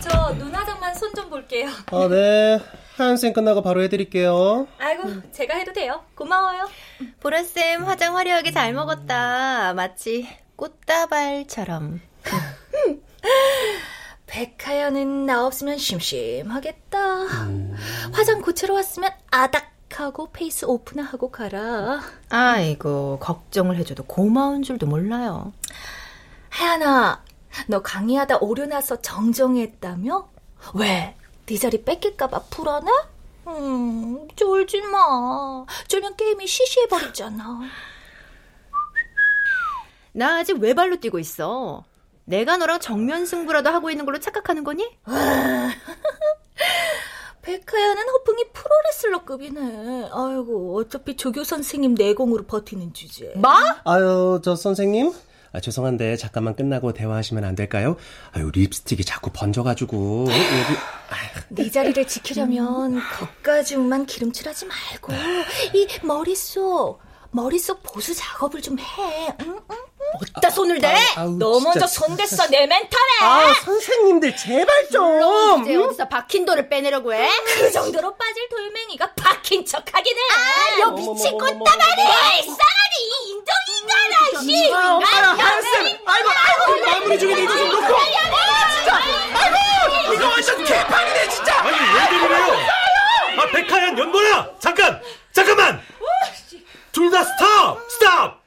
저 0.00 0.32
눈화장만 0.34 0.94
손 0.94 1.14
좀 1.14 1.30
볼게요. 1.30 1.68
아, 1.92 2.08
네. 2.08 2.58
하연쌤 2.96 3.34
끝나고 3.34 3.60
바로 3.62 3.82
해드릴게요. 3.82 4.66
아이고, 4.78 5.30
제가 5.32 5.54
해도 5.56 5.72
돼요. 5.74 6.02
고마워요. 6.14 6.66
보라쌤 7.20 7.84
화장 7.84 8.16
화려하게 8.16 8.52
잘 8.52 8.72
먹었다. 8.72 9.74
마치 9.74 10.26
꽃다발처럼. 10.56 12.00
백하연은 14.26 15.26
나 15.26 15.44
없으면 15.46 15.76
심심하겠다. 15.76 16.98
화장 18.12 18.40
고치러 18.40 18.72
왔으면 18.74 19.10
아닥하고 19.30 20.30
face 20.32 20.64
오픈하고 20.64 21.30
가라. 21.30 22.00
아이고, 22.30 23.18
걱정을 23.20 23.76
해줘도 23.76 24.04
고마운 24.04 24.62
줄도 24.62 24.86
몰라요. 24.86 25.52
하연아, 26.48 27.22
너 27.68 27.82
강의하다 27.82 28.38
오류 28.38 28.64
나서 28.66 29.00
정정했다며? 29.02 30.28
왜? 30.74 31.14
네 31.46 31.58
자리 31.58 31.82
뺏길까봐 31.84 32.44
불안해? 32.50 32.90
음, 33.46 34.26
쫄지 34.34 34.80
마. 34.82 35.64
쫄면 35.86 36.16
게임이 36.16 36.46
시시해버리잖아. 36.46 37.60
나 40.12 40.38
아직 40.38 40.58
외발로 40.58 40.96
뛰고 40.96 41.18
있어. 41.20 41.84
내가 42.24 42.56
너랑 42.56 42.80
정면 42.80 43.24
승부라도 43.26 43.70
하고 43.70 43.90
있는 43.90 44.04
걸로 44.04 44.18
착각하는 44.18 44.64
거니? 44.64 44.84
백하야는 47.42 48.08
허풍이 48.08 48.44
프로레슬러급이네. 48.52 50.08
아이고, 50.12 50.78
어차피 50.78 51.16
조교 51.16 51.44
선생님 51.44 51.94
내공으로 51.94 52.44
버티는 52.46 52.92
주제. 52.92 53.32
뭐? 53.36 53.52
아유, 53.84 54.40
저 54.42 54.56
선생님. 54.56 55.12
아, 55.56 55.60
죄송한데 55.60 56.16
잠깐만 56.16 56.54
끝나고 56.54 56.92
대화하시면 56.92 57.42
안 57.44 57.54
될까요? 57.54 57.96
아유, 58.32 58.50
립스틱이 58.52 59.04
자꾸 59.04 59.30
번져가지고 59.32 60.26
여기 60.28 60.78
네 61.48 61.70
자리를 61.70 62.06
지키려면 62.06 63.00
겉가죽만 63.00 64.04
기름칠하지 64.04 64.66
말고 64.66 65.14
이 65.74 65.86
머릿속 66.02 67.00
머릿속 67.40 67.82
보수 67.82 68.14
작업을 68.14 68.62
좀 68.62 68.78
해. 68.78 68.84
응? 69.42 69.60
응? 69.70 69.76
어디다 70.14 70.48
손을 70.48 70.80
대? 70.80 70.94
아우, 71.16 71.36
너. 71.36 71.60
먼저 71.60 71.86
손 71.86 72.16
댔어 72.16 72.46
내 72.48 72.66
멘탈에. 72.66 73.02
아, 73.20 73.52
선생님들 73.62 74.34
제발 74.34 74.88
좀. 74.88 75.62
이제 75.62 75.76
어디서 75.76 76.08
박힌 76.08 76.46
돌을 76.46 76.70
빼내려고 76.70 77.12
해? 77.12 77.28
그 77.58 77.70
정도로 77.70 78.16
빠질 78.16 78.48
돌멩이가 78.48 79.12
박힌 79.16 79.66
척하기는. 79.66 80.22
아, 80.32 80.80
요 80.80 80.90
미친 80.92 81.36
꽃다발이! 81.36 82.02
싸가지 82.42 82.96
이 83.00 83.30
인정인간아 83.32 84.40
씨. 84.42 84.72
아, 84.72 84.94
엄마야, 84.94 85.28
하연쌤. 85.34 85.98
아이고, 86.06 86.28
아이고, 86.30 86.86
마무리 86.86 87.18
중인데 87.18 87.42
이거 87.42 87.54
좀 87.54 87.68
놓고. 87.68 87.96
아, 87.96 88.70
진짜. 88.74 88.96
아이고, 89.34 90.14
이거 90.14 90.26
완전 90.26 90.64
개판이네 90.64 91.28
진짜. 91.28 91.60
아니, 91.60 91.76
왜 91.76 92.18
그러래요? 92.18 92.56
아, 93.38 93.46
백하연 93.52 93.98
연보라! 93.98 94.50
잠깐! 94.58 95.02
잠깐만! 95.34 95.82
둘 96.96 97.10
다 97.10 97.22
Stop! 97.22 97.78
Stop! 97.90 98.42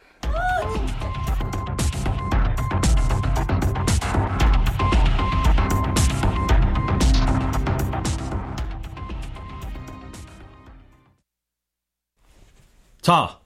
자, 13.01 13.39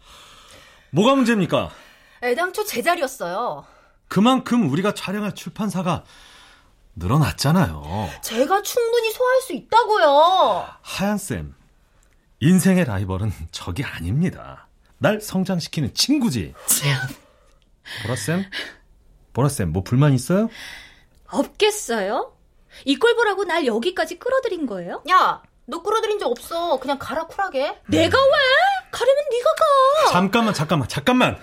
뭐가 0.91 1.15
문제입니까? 1.15 1.69
애당초 2.23 2.63
제자리였어요. 2.65 3.65
그만큼 4.07 4.69
우리가 4.69 4.93
촬영할 4.93 5.35
출판사가 5.35 6.03
늘어났잖아요. 6.95 8.09
제가 8.21 8.61
충분히 8.61 9.11
소화할 9.11 9.41
수 9.41 9.53
있다고요. 9.53 10.67
하얀 10.81 11.17
쌤, 11.17 11.55
인생의 12.39 12.85
라이벌은 12.85 13.31
적이 13.51 13.83
아닙니다. 13.83 14.67
날 15.03 15.19
성장시키는 15.19 15.93
친구지. 15.93 16.53
보라쌤? 18.03 18.45
보라쌤, 19.33 19.73
뭐 19.73 19.83
불만 19.83 20.13
있어요? 20.13 20.49
없겠어요? 21.27 22.33
이꼴 22.85 23.13
보라고 23.17 23.43
날 23.43 23.65
여기까지 23.65 24.17
끌어들인 24.17 24.65
거예요? 24.65 25.03
야, 25.09 25.43
너 25.65 25.83
끌어들인 25.83 26.19
적 26.19 26.31
없어. 26.31 26.79
그냥 26.79 26.97
가라 26.99 27.27
쿨하게. 27.27 27.81
내가 27.87 28.17
왜? 28.17 28.31
가려면 28.91 29.23
네가 29.29 29.49
가. 29.51 30.11
잠깐만, 30.13 30.53
잠깐만, 30.53 30.87
잠깐만. 30.87 31.37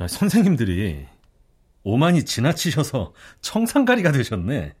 야, 0.00 0.08
선생님들이 0.08 1.06
오만이 1.82 2.24
지나치셔서 2.24 3.12
청산가리가 3.42 4.12
되셨네. 4.12 4.74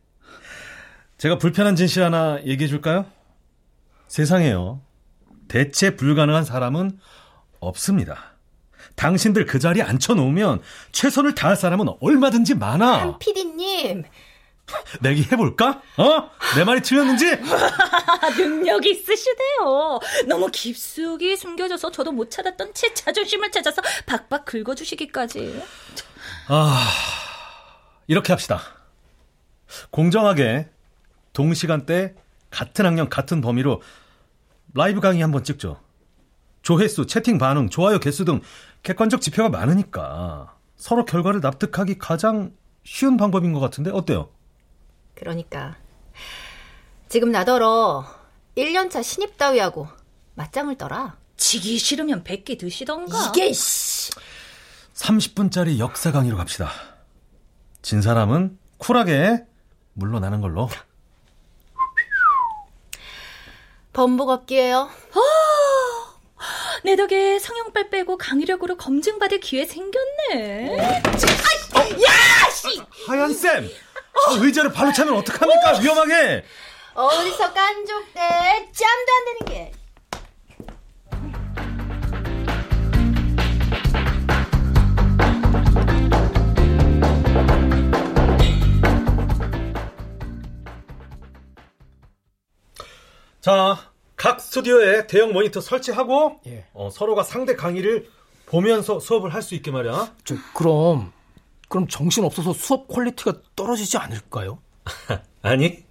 제가 1.18 1.36
불편한 1.36 1.76
진실 1.76 2.02
하나 2.04 2.42
얘기해 2.42 2.68
줄까요? 2.68 3.04
세상에요. 4.08 4.80
대체 5.48 5.94
불가능한 5.96 6.44
사람은 6.44 6.98
없습니다. 7.60 8.32
당신들 8.96 9.46
그 9.46 9.58
자리에 9.58 9.82
앉혀놓으면 9.82 10.62
최선을 10.92 11.34
다할 11.34 11.56
사람은 11.56 11.86
얼마든지 12.00 12.54
많아. 12.54 13.00
한 13.00 13.18
PD님. 13.18 14.04
내기 15.00 15.22
해볼까? 15.32 15.82
어? 15.96 16.30
내 16.56 16.64
말이 16.64 16.80
틀렸는지? 16.80 17.24
능력이 18.38 18.90
있으시대요. 18.90 20.00
너무 20.28 20.48
깊숙이 20.52 21.36
숨겨져서 21.36 21.90
저도 21.90 22.12
못 22.12 22.30
찾았던 22.30 22.72
제 22.74 22.92
자존심을 22.94 23.50
찾아서 23.50 23.82
박박 24.06 24.44
긁어주시기까지. 24.44 25.62
아, 26.48 26.88
이렇게 28.06 28.32
합시다. 28.32 28.60
공정하게 29.90 30.68
동시간대 31.32 32.14
같은 32.50 32.86
학년 32.86 33.08
같은 33.08 33.40
범위로 33.40 33.82
라이브 34.74 35.00
강의 35.00 35.22
한번 35.22 35.42
찍죠. 35.44 35.80
조회수, 36.62 37.06
채팅 37.06 37.38
반응, 37.38 37.68
좋아요 37.68 37.98
개수 37.98 38.24
등 38.24 38.40
객관적 38.82 39.20
지표가 39.20 39.48
많으니까 39.48 40.54
서로 40.76 41.04
결과를 41.04 41.40
납득하기 41.40 41.98
가장 41.98 42.52
쉬운 42.84 43.16
방법인 43.16 43.52
것 43.52 43.60
같은데 43.60 43.90
어때요? 43.90 44.30
그러니까 45.14 45.76
지금 47.08 47.30
나더러 47.30 48.04
1년차 48.56 49.02
신입 49.02 49.36
따위하고 49.36 49.88
맞짱을 50.34 50.76
떠라. 50.76 51.16
지기 51.36 51.78
싫으면 51.78 52.24
100개 52.24 52.58
드시던가. 52.58 53.28
이게 53.28 53.52
씨. 53.52 54.12
30분짜리 54.94 55.78
역사 55.78 56.12
강의로 56.12 56.36
갑시다. 56.36 56.70
진 57.82 58.02
사람은 58.02 58.58
쿨하게 58.78 59.44
물러나는 59.94 60.40
걸로. 60.40 60.68
번복 63.92 64.28
없기에요. 64.28 64.88
내 66.82 66.96
덕에 66.96 67.38
성형빨 67.38 67.90
빼고 67.90 68.16
강의력으로 68.16 68.76
검증받을 68.76 69.40
기회 69.40 69.66
생겼네. 69.66 70.76
야, 70.78 72.50
씨! 72.50 72.80
하얀 73.06 73.32
쌤, 73.34 73.64
아, 73.66 74.32
의자를 74.32 74.72
발로 74.72 74.92
차면 74.92 75.14
어떡합니까? 75.16 75.78
위험하게. 75.80 76.44
어디서 76.94 77.52
깐족대 77.52 78.70
짬도 78.72 79.12
안 79.12 79.24
되는 79.24 79.46
게. 79.46 79.72
자, 93.40 93.89
각 94.20 94.38
스튜디오에 94.38 95.06
대형 95.06 95.32
모니터 95.32 95.62
설치하고 95.62 96.40
예. 96.46 96.66
어, 96.74 96.90
서로가 96.92 97.22
상대 97.22 97.56
강의를 97.56 98.06
보면서 98.44 99.00
수업을 99.00 99.32
할 99.32 99.40
수 99.40 99.54
있게 99.54 99.70
말이야. 99.70 100.14
저, 100.24 100.34
그럼, 100.54 101.10
그럼 101.70 101.88
정신 101.88 102.24
없어서 102.24 102.52
수업 102.52 102.86
quality가 102.88 103.32
떨어지지 103.56 103.96
않을까요? 103.96 104.58
아니, 105.40 105.84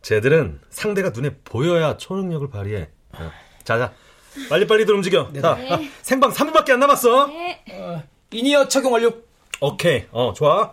쟤들은 0.00 0.60
상대가 0.70 1.10
눈에 1.10 1.34
보여야 1.44 1.98
초능력을 1.98 2.48
발휘해. 2.48 2.88
어. 3.18 3.30
자, 3.64 3.76
자, 3.76 3.92
빨리빨리들 4.48 4.94
움직여. 4.94 5.30
자, 5.38 5.50
아, 5.50 5.78
생방 6.00 6.30
3분밖에 6.32 6.70
안 6.70 6.80
남았어. 6.80 7.28
In-ear 8.30 8.68
착용 8.68 8.94
완료. 8.94 9.12
오케이, 9.60 10.06
어, 10.10 10.32
좋아. 10.32 10.72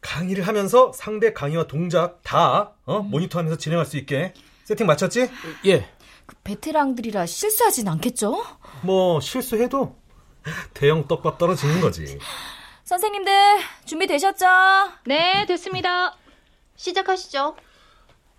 강의를 0.00 0.46
하면서 0.46 0.90
상대 0.94 1.34
강의와 1.34 1.66
동작 1.66 2.22
다 2.22 2.72
어, 2.86 3.00
모니터하면서 3.00 3.58
진행할 3.58 3.84
수 3.84 3.98
있게 3.98 4.32
세팅 4.64 4.86
맞췄지? 4.86 5.28
예. 5.66 5.86
베테랑들이라 6.44 7.26
실수하진 7.26 7.88
않겠죠? 7.88 8.44
뭐 8.82 9.20
실수해도 9.20 9.96
대형 10.74 11.06
떡밥 11.06 11.38
떨어지는 11.38 11.80
거지. 11.80 12.18
선생님들 12.84 13.32
준비되셨죠? 13.84 14.46
네, 15.06 15.44
됐습니다. 15.46 16.16
시작하시죠. 16.76 17.56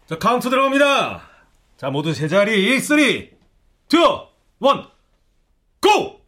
자, 0.08 0.18
카운트 0.18 0.50
들어갑니다. 0.50 1.22
자, 1.78 1.90
모두 1.90 2.14
제자리 2.14 2.80
3, 2.80 3.00
2, 3.00 3.04
1, 3.04 3.38
Go! 5.82 6.19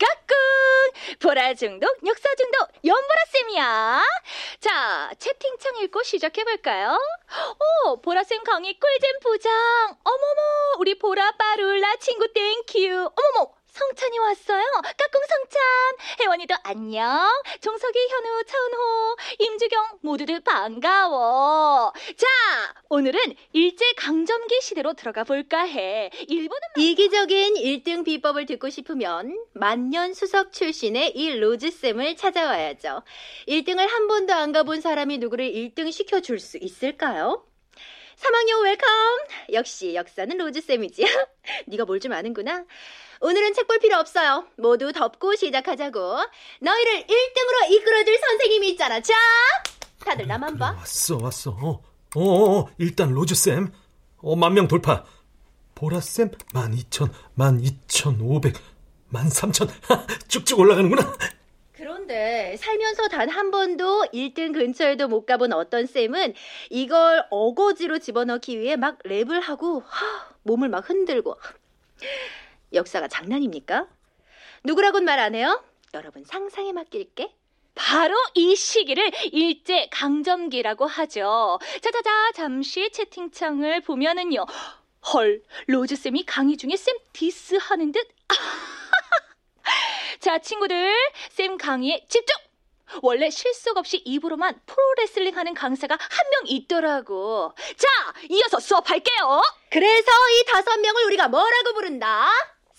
까꿍! 0.00 1.18
보라 1.20 1.52
중독, 1.54 1.88
역사 2.06 2.34
중독, 2.34 2.68
연보라쌤이야. 2.84 4.02
자, 4.60 5.10
채팅창 5.18 5.76
읽고 5.76 6.02
시작해볼까요? 6.02 6.98
오, 7.86 8.00
보라쌤 8.00 8.42
강의 8.44 8.78
꿀잼 8.78 9.20
보장. 9.20 9.52
어머머, 10.02 10.40
우리 10.78 10.98
보라 10.98 11.32
빠룰라 11.32 11.96
친구 11.96 12.26
thank 12.32 12.75
you. 12.75 13.10
어머머, 13.14 13.52
성찬이 13.80 14.18
왔어요. 14.18 14.62
까꿍 14.82 15.22
성찬. 15.28 15.60
혜원이도 16.20 16.54
안녕. 16.64 17.26
종석이, 17.62 17.98
현우, 18.10 18.44
차은호, 18.44 19.16
임주경 19.38 19.98
모두들 20.02 20.40
반가워. 20.40 21.90
자, 22.16 22.26
오늘은 22.90 23.18
일제 23.54 23.84
강점기 23.96 24.60
시대로 24.60 24.92
들어가 24.92 25.24
볼까 25.24 25.62
해. 25.62 26.10
일본은 26.28 26.60
이기적인 26.76 27.54
1등 27.54 28.04
비법을 28.04 28.44
듣고 28.46 28.68
싶으면 28.68 29.38
만년 29.54 30.12
수석 30.12 30.52
출신의 30.52 31.16
이 31.16 31.38
로즈쌤을 31.38 32.16
찾아와야죠. 32.16 33.02
1등을 33.48 33.88
한 33.88 34.08
번도 34.08 34.34
안 34.34 34.52
가본 34.52 34.82
사람이 34.82 35.16
누구를 35.18 35.50
1등 35.50 35.90
시켜줄 35.90 36.38
수 36.38 36.58
있을까요? 36.58 37.46
3학년 38.16 38.62
welcome! 38.62 38.88
역시 39.54 39.94
역사는 39.94 40.36
로즈쌤이지. 40.36 41.02
네가 41.68 41.86
뭘 41.86 41.98
좀 42.00 42.12
아는구나. 42.12 42.66
오늘은 43.20 43.52
책 43.54 43.66
볼 43.66 43.78
필요 43.78 43.98
없어요. 43.98 44.46
모두 44.56 44.92
덮고 44.92 45.36
시작하자고. 45.36 46.00
너희를 46.60 47.04
1등으로 47.06 47.70
이끌어줄 47.70 48.18
선생님이 48.18 48.70
있잖아. 48.70 49.00
자! 49.00 49.14
다들 50.04 50.26
나만 50.26 50.56
봐. 50.58 50.74
왔어, 50.78 51.18
왔어. 51.20 51.50
어, 51.50 51.82
어, 52.16 52.20
어 52.60 52.68
일단 52.78 53.10
로즈쌤. 53.12 53.72
어, 54.22 54.36
만명 54.36 54.68
돌파. 54.68 55.04
보라쌤, 55.74 56.30
12,000, 56.54 57.10
12,500, 57.38 58.54
13,000. 59.12 59.68
쭉쭉 60.28 60.58
올라가는구나. 60.58 61.14
그런데 61.74 62.56
살면서 62.58 63.08
단 63.08 63.30
한 63.30 63.50
번도 63.50 64.06
1등 64.12 64.52
근처에도 64.52 65.08
못 65.08 65.24
가본 65.24 65.52
어떤 65.54 65.86
쌤은 65.86 66.34
이걸 66.68 67.24
어거지로 67.30 67.98
집어넣기 67.98 68.58
위해 68.60 68.76
막 68.76 68.98
랩을 69.04 69.40
하고 69.40 69.80
하, 69.86 70.28
몸을 70.42 70.68
막 70.68 70.88
흔들고 70.88 71.36
역사가 72.72 73.08
장난입니까? 73.08 73.86
누구라곤 74.64 75.04
말안 75.04 75.34
해요? 75.34 75.62
여러분 75.94 76.24
상상에 76.24 76.72
맡길게. 76.72 77.34
바로 77.74 78.14
이 78.34 78.54
시기를 78.56 79.10
일제 79.32 79.88
강점기라고 79.90 80.86
하죠. 80.86 81.58
자자자 81.80 82.32
잠시 82.34 82.90
채팅창을 82.90 83.80
보면은요. 83.80 84.44
헐, 85.12 85.42
로즈쌤이 85.66 86.26
강의 86.26 86.56
중에 86.56 86.76
쌤 86.76 86.94
디스하는 87.12 87.92
듯? 87.92 88.06
자, 90.20 90.38
친구들, 90.40 90.94
쌤 91.30 91.56
강의에 91.56 92.04
집중! 92.08 92.36
원래 93.02 93.30
실속 93.30 93.78
없이 93.78 93.98
입으로만 94.04 94.60
프로레슬링 94.66 95.36
하는 95.36 95.54
강사가 95.54 95.94
한 95.94 96.30
명 96.32 96.42
있더라고. 96.46 97.54
자, 97.76 97.88
이어서 98.28 98.58
수업할게요. 98.60 99.40
그래서 99.70 100.10
이 100.32 100.44
다섯 100.46 100.76
명을 100.78 101.04
우리가 101.04 101.28
뭐라고 101.28 101.72
부른다? 101.74 102.28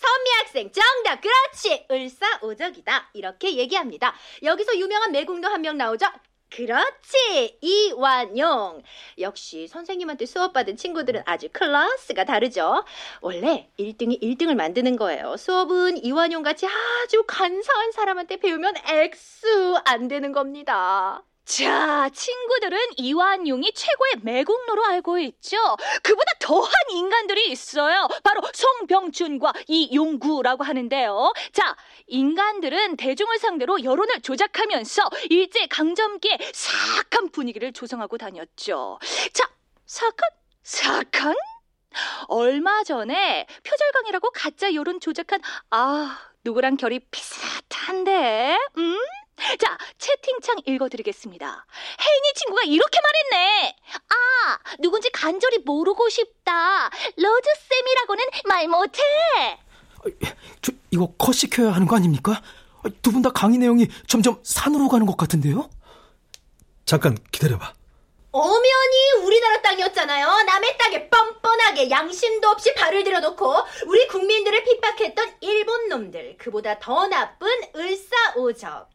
선미 0.02 0.30
학생 0.40 0.72
정답 0.72 1.22
그렇지. 1.22 1.86
을사오적이다. 1.92 3.10
이렇게 3.14 3.56
얘기합니다. 3.56 4.14
여기서 4.44 4.78
유명한 4.78 5.12
매국노 5.12 5.48
한 5.48 5.62
명 5.62 5.78
나오죠. 5.78 6.08
그렇지. 6.50 7.60
이완용. 7.62 8.82
역시 9.20 9.68
선생님한테 9.70 10.26
수업받은 10.26 10.76
친구들은 10.76 11.22
아주 11.26 11.48
클래스가 11.54 12.26
다르죠? 12.26 12.84
원래 13.22 13.70
1등이 13.80 14.22
1등을 14.22 14.56
만드는 14.56 14.98
거예요. 14.98 15.38
수업은 15.38 16.04
이완용 16.04 16.44
같이 16.44 16.66
아주 16.68 17.24
간사한 17.26 17.92
사람한테 17.94 18.38
배우면 18.38 18.74
X 18.86 19.46
안 19.86 20.08
되는 20.10 20.32
겁니다 20.34 21.24
자, 21.46 22.10
친구들은 22.14 22.78
이완용이 22.98 23.74
최고의 23.74 24.14
매국노로 24.22 24.86
알고 24.86 25.20
있죠. 25.20 25.58
그보다 26.02 26.32
더한 26.40 26.72
인간들이 26.92 27.50
있어요. 27.52 28.08
바로 28.24 28.42
송병준과 28.54 29.54
이용구라고 29.68 30.64
하는데요. 30.64 31.34
자, 31.52 31.76
인간들은 32.08 32.96
대중을 32.96 33.40
상대로 33.40 33.84
여론을 33.84 34.22
조작하면서 34.22 35.10
일제 35.30 35.68
강점기에 35.68 36.38
사악한 36.54 37.32
분위기를 37.32 37.74
조성하고 37.74 38.18
다녔죠. 38.18 39.00
자, 39.34 39.50
사악한? 39.86 40.30
사악한? 40.64 41.36
얼마 42.28 42.84
전에 42.84 43.46
표절강이라고 43.64 44.30
가짜 44.32 44.74
여론 44.74 45.02
조작한 45.02 45.42
아 45.72 46.18
누구랑 46.46 46.78
결이 46.78 47.00
비슷한데 47.12 48.58
음? 48.78 48.98
자 49.60 49.78
채팅창 49.98 50.58
읽어드리겠습니다 50.66 51.66
혜인이 52.00 52.34
친구가 52.36 52.62
이렇게 52.64 53.00
말했네 53.02 53.76
아 54.10 54.58
누군지 54.80 55.10
간절히 55.12 55.60
모르고 55.60 56.10
싶다 56.10 56.90
러즈쌤이라고는 57.18 58.24
말 58.46 58.68
못해 58.68 59.02
저, 60.62 60.72
이거 60.92 61.14
컷 61.18 61.34
시켜야 61.34 61.72
하는 61.72 61.88
거 61.88 61.96
아닙니까? 61.96 62.42
두 63.04 63.12
분 63.12 63.22
다 63.22 63.30
강의 63.30 63.60
내용이 63.60 63.88
점점 64.08 64.40
산으로 64.44 64.88
가는 64.90 65.06
것 65.06 65.16
같은데요? 65.16 65.70
잠깐 66.86 67.16
기다려봐. 67.32 67.74
엄연히 68.32 69.12
우리나라 69.24 69.62
땅이었잖아요. 69.62 70.26
남의 70.44 70.78
땅에 70.80 71.10
뻔뻔하게 71.10 71.92
양심도 71.92 72.48
없이 72.50 72.74
발을 72.74 73.04
들여놓고 73.04 73.56
우리 73.86 74.08
국민들을 74.08 74.64
핍박했던 74.64 75.36
일본 75.42 75.90
놈들. 75.90 76.38
그보다 76.40 76.80
더 76.80 77.06
나쁜 77.08 77.48
을사오적. 77.76 78.90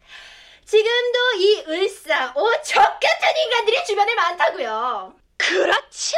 지금도 0.67 1.19
이 1.39 1.65
을사오 1.69 2.51
적 2.63 2.75
같은 2.77 3.43
인간들이 3.45 3.85
주변에 3.85 4.15
많다고요. 4.15 5.15
그렇죠 5.39 6.17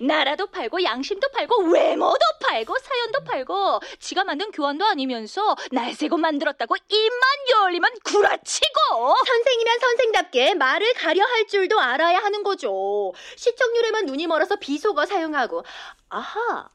나라도 0.00 0.46
팔고 0.46 0.82
양심도 0.84 1.28
팔고 1.30 1.64
외모도 1.64 2.18
팔고 2.40 2.78
사연도 2.78 3.24
팔고 3.24 3.80
지가 3.98 4.24
만든 4.24 4.50
교환도 4.52 4.84
아니면서 4.84 5.56
날새고 5.72 6.16
만들었다고 6.16 6.76
입만 6.88 7.22
열리면 7.52 7.92
구라치고 8.04 9.14
선생이면 9.26 9.78
선생답게 9.80 10.54
말을 10.54 10.94
가려 10.94 11.24
할 11.24 11.46
줄도 11.48 11.80
알아야 11.80 12.18
하는 12.18 12.42
거죠. 12.42 13.12
시청률에만 13.36 14.06
눈이 14.06 14.26
멀어서 14.28 14.56
비속어 14.56 15.06
사용하고. 15.06 15.64
아하, 16.08 16.68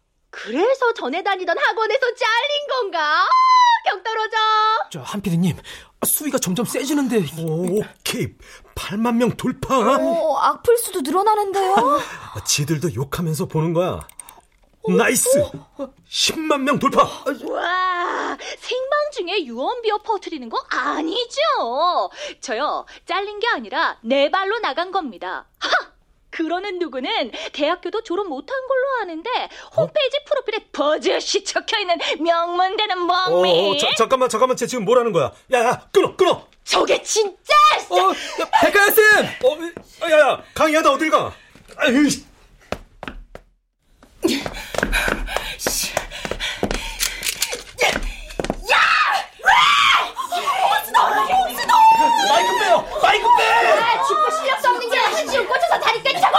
그래서 0.44 0.94
전에 0.94 1.24
다니던 1.24 1.58
학원에서 1.58 2.02
잘린 2.16 2.68
건가? 2.70 3.24
아, 3.24 3.28
격 3.90 4.04
떨어져. 4.04 4.38
저, 4.92 5.02
한피디님, 5.02 5.58
수위가 6.06 6.38
점점 6.40 6.66
세지는데. 6.66 7.26
오, 7.42 7.80
오케이. 7.80 8.28
8만 8.76 9.16
명 9.16 9.32
돌파. 9.38 9.78
어, 9.80 10.38
악플 10.38 10.78
수도 10.78 11.02
늘어나는데요? 11.02 11.76
지들도 12.46 12.94
욕하면서 12.94 13.46
보는 13.46 13.74
거야. 13.74 14.06
Nice! 14.88 15.30
10만 16.08 16.62
명 16.62 16.78
돌파! 16.78 17.02
와 17.02 18.38
생방 18.60 19.12
중에 19.14 19.44
유언비어 19.46 19.98
퍼뜨리는 20.04 20.48
거 20.48 20.64
아니죠 20.70 21.40
저요 22.40 22.86
잘린 23.08 23.40
게 23.40 23.48
아니라 23.48 23.98
내 24.04 24.30
발로 24.30 24.60
나간 24.60 24.92
겁니다 24.92 25.48
하! 25.58 25.70
그러는 26.36 26.80
누구는 26.80 27.32
대학교도 27.54 28.04
졸업 28.04 28.28
못한 28.28 28.58
걸로 28.68 29.02
아는데 29.02 29.30
홈페이지 29.78 30.18
프로필에 30.26 30.66
버젓이 30.74 31.46
적혀있는 31.46 31.98
명문대는 32.20 33.00
뭡니 33.00 33.76
어, 33.76 33.78
자, 33.78 33.88
잠깐만, 33.98 34.28
잠깐만. 34.28 34.58
쟤 34.58 34.68
지금 34.68 34.84
뭐라는 34.84 35.14
거야? 35.14 35.32
야, 35.54 35.60
야, 35.64 35.88
끊어, 35.94 36.16
끊어! 36.18 36.46
저게 36.66 37.02
진짜! 37.02 37.54
어, 37.90 38.12
백가야쌤! 38.62 39.26
어, 39.46 40.10
야, 40.12 40.20
야, 40.20 40.44
강희야, 40.54 40.82
나 40.82 40.92
어딜 40.92 41.10
가? 41.10 41.34
아유, 41.78 42.10
마이크 52.30 52.60
빼요! 52.60 52.86
마이크 53.02 53.28
빼! 53.38 53.44
아, 53.82 54.04
죽고 54.04 54.30
실력도 54.32 54.70
없는 54.70 54.90
게 54.90 54.98
한지훈 54.98 55.48
꽂혀서 55.48 55.80
다리 55.80 56.04
때리자고! 56.04 56.36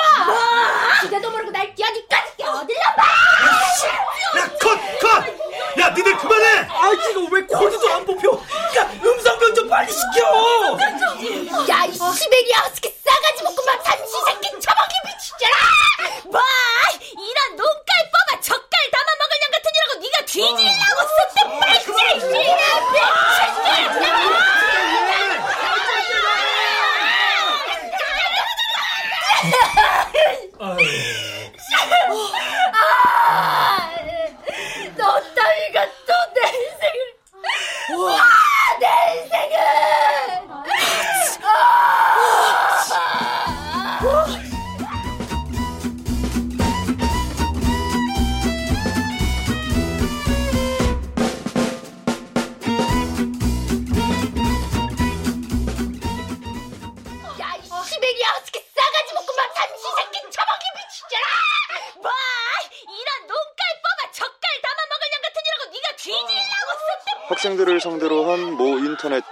지대도 1.03 1.31
모르고 1.31 1.51
날 1.51 1.75
뛰어니까지 1.75 2.43
어딜로 2.43 2.81
봐! 2.97 3.03
야, 4.39 4.49
컷! 4.61 4.79
컷! 5.01 5.81
야, 5.81 5.89
니들 5.91 6.17
그만해! 6.17 6.67
아, 6.69 6.91
이거 7.11 7.21
왜 7.31 7.43
코드도 7.43 7.93
안 7.95 8.05
뽑혀? 8.05 8.31
야, 8.79 8.91
음성 9.05 9.39
변조 9.39 9.69
빨리 9.69 9.93
시켜! 9.93 10.79
야, 11.69 11.85
이 11.85 11.93
시베리아 11.93 12.59
허스키 12.65 12.95
싸가지 13.05 13.45
볶음밥 13.45 13.85
삼시 13.87 14.13
새끼 14.27 14.49
처먹이 14.61 14.95
미치잖아! 15.07 15.57
뭐? 16.25 16.41
이런 17.19 17.57
눈깔 17.57 18.11
뽑아 18.13 18.41
젓갈 18.41 18.71
담아 18.93 19.09
먹을 19.19 19.33
년 19.41 19.51
같은 19.53 19.71
이라고 19.75 20.01
네가 20.01 20.25
뒤질라고 20.27 21.01
썼던 21.17 21.59
말이 21.61 21.79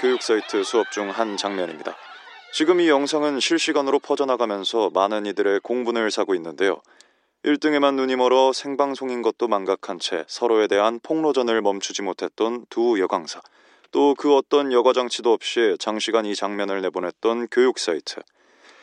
교육 0.05 0.21
사이트 0.21 0.63
수업 0.65 0.91
중 0.91 1.09
한 1.09 1.39
장면입니다. 1.39 1.97
지금 2.53 2.79
이 2.79 2.91
영상은 2.91 3.41
실시간으로 3.41 3.99
퍼져나가면서 4.01 4.91
많은 4.93 5.25
이들의 5.25 5.61
공분을 5.61 6.11
사고 6.11 6.35
있는데요. 6.35 6.83
1등에만 7.43 7.95
눈이 7.95 8.17
멀어 8.17 8.53
생방송인 8.53 9.23
것도 9.23 9.49
망각한 9.49 10.01
채 10.01 10.27
서로에 10.29 10.67
대한 10.67 11.01
폭로전을 11.03 11.63
멈추지 11.63 12.03
못했던 12.03 12.67
두 12.69 13.01
여강사. 13.01 13.41
또 13.93 14.15
그 14.15 14.37
어떤 14.37 14.73
여과 14.73 14.93
장치도 14.93 15.33
없이 15.33 15.75
장시간 15.79 16.27
이 16.27 16.35
장면을 16.35 16.83
내보냈던 16.83 17.49
교육 17.51 17.79
사이트. 17.79 18.21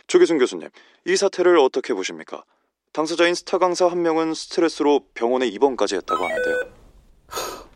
조기순 0.07 0.39
교수님, 0.39 0.69
이 1.05 1.15
사태를 1.15 1.59
어떻게 1.59 1.93
보십니까? 1.93 2.43
당사자인 2.93 3.36
스타 3.36 3.59
강사 3.59 3.86
한 3.86 4.01
명은 4.01 4.34
스트레스로 4.34 5.01
병원에 5.13 5.45
입원까지 5.45 5.97
했다고 5.97 6.26
하는데요. 6.26 6.74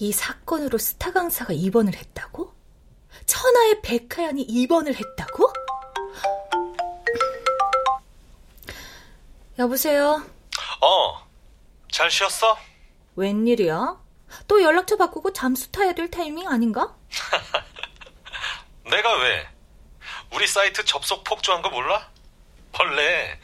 이 0.00 0.12
사건으로 0.12 0.78
스타 0.78 1.12
강사가 1.12 1.52
입원을 1.52 1.94
했다고? 1.94 2.54
천하의 3.26 3.82
백하연이 3.82 4.42
입원을 4.42 4.94
했다고? 4.94 5.52
여보세요? 9.58 10.24
어, 10.80 11.26
잘 11.90 12.10
쉬었어? 12.10 12.56
웬일이야? 13.16 13.96
또 14.46 14.62
연락처 14.62 14.96
바꾸고 14.96 15.32
잠수 15.32 15.72
타야 15.72 15.92
될 15.92 16.10
타이밍 16.10 16.46
아닌가? 16.48 16.94
내가 18.88 19.18
왜? 19.18 19.48
우리 20.32 20.46
사이트 20.46 20.84
접속 20.84 21.24
폭주한 21.24 21.60
거 21.62 21.70
몰라? 21.70 22.08
원래 22.78 23.40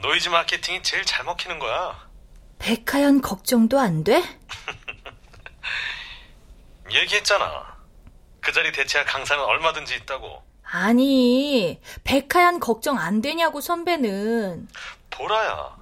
노이즈 0.00 0.30
마케팅이 0.30 0.82
제일 0.82 1.04
잘 1.04 1.24
먹히는 1.26 1.58
거야. 1.58 2.08
백하연 2.58 3.20
걱정도 3.20 3.78
안 3.78 4.02
돼? 4.02 4.22
얘기했잖아. 6.92 7.76
그 8.40 8.52
자리 8.52 8.72
대체할 8.72 9.06
강사는 9.06 9.42
얼마든지 9.42 9.94
있다고. 9.96 10.42
아니, 10.62 11.80
백하연 12.04 12.60
걱정 12.60 12.98
안 12.98 13.20
되냐고 13.20 13.60
선배는. 13.60 14.68
보라야, 15.10 15.76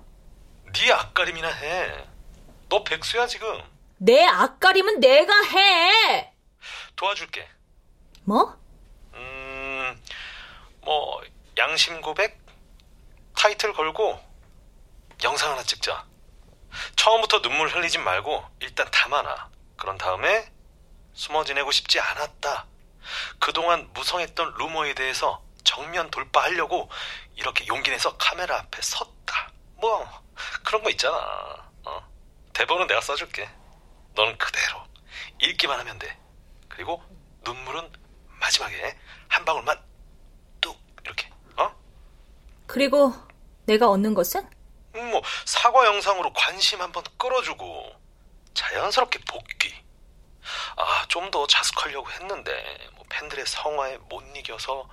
네 0.72 0.92
앞가림이나 0.92 1.48
해. 1.48 2.06
너 2.68 2.82
백수야 2.84 3.26
지금. 3.26 3.62
내 3.98 4.24
앞가림은 4.24 5.00
내가 5.00 5.32
해! 5.42 6.32
도와줄게. 6.96 7.48
뭐? 8.24 8.56
음, 9.14 10.02
양심 11.58 12.00
고백? 12.00 12.38
타이틀 13.36 13.72
걸고 13.72 14.20
영상 15.24 15.52
하나 15.52 15.62
찍자. 15.62 16.04
처음부터 16.96 17.40
눈물 17.42 17.68
흘리지 17.68 17.98
말고 17.98 18.44
일단 18.60 18.88
담아놔. 18.90 19.48
그런 19.76 19.96
다음에 19.98 20.50
숨어 21.18 21.42
지내고 21.42 21.72
싶지 21.72 21.98
않았다. 21.98 22.66
그동안 23.40 23.92
무성했던 23.92 24.54
루머에 24.56 24.94
대해서 24.94 25.42
정면 25.64 26.12
돌파하려고 26.12 26.88
이렇게 27.34 27.66
용기 27.66 27.90
내서 27.90 28.16
카메라 28.16 28.56
앞에 28.58 28.80
섰다. 28.80 29.50
뭐 29.74 30.08
그런 30.64 30.84
거 30.84 30.90
있잖아. 30.90 31.16
어? 31.84 32.08
대본은 32.52 32.86
내가 32.86 33.00
써줄게. 33.00 33.50
너는 34.14 34.38
그대로 34.38 34.80
읽기만 35.40 35.80
하면 35.80 35.98
돼. 35.98 36.16
그리고 36.68 37.02
눈물은 37.42 37.90
마지막에 38.38 38.96
한 39.26 39.44
방울만 39.44 39.76
뚝 40.60 40.80
이렇게. 41.02 41.28
어? 41.56 41.74
그리고 42.68 43.12
내가 43.66 43.90
얻는 43.90 44.14
것은? 44.14 44.48
음, 44.94 45.10
뭐 45.10 45.20
사과 45.44 45.84
영상으로 45.86 46.32
관심 46.32 46.80
한번 46.80 47.02
끌어주고 47.18 47.92
자연스럽게 48.54 49.18
복귀. 49.28 49.87
아, 50.76 51.04
좀 51.08 51.30
더 51.30 51.46
자숙하려고 51.46 52.10
했는데 52.12 52.88
뭐 52.94 53.04
팬들의 53.10 53.44
성화에 53.46 53.98
못 54.08 54.22
이겨서 54.36 54.88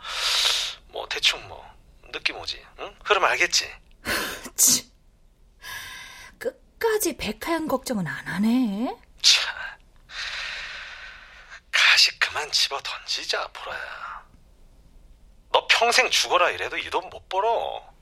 뭐 0.88 1.08
대충 1.08 1.48
뭐 1.48 1.66
느낌 2.12 2.36
오지. 2.38 2.66
응? 2.80 2.96
흐름 3.04 3.24
알겠지? 3.26 3.72
끝까지 6.40 7.16
백하연 7.18 7.68
걱정은 7.68 8.06
안 8.08 8.28
하네. 8.28 8.96
참. 9.22 9.56
가시 11.72 12.18
그만 12.20 12.52
집어 12.52 12.80
던지자, 12.82 13.48
보라야. 13.54 14.26
너 15.52 15.66
평생 15.68 16.10
죽어라 16.10 16.50
이래도 16.52 16.78
이 16.78 16.90
돈 16.90 17.10
못 17.10 17.28
벌어. 17.30 17.94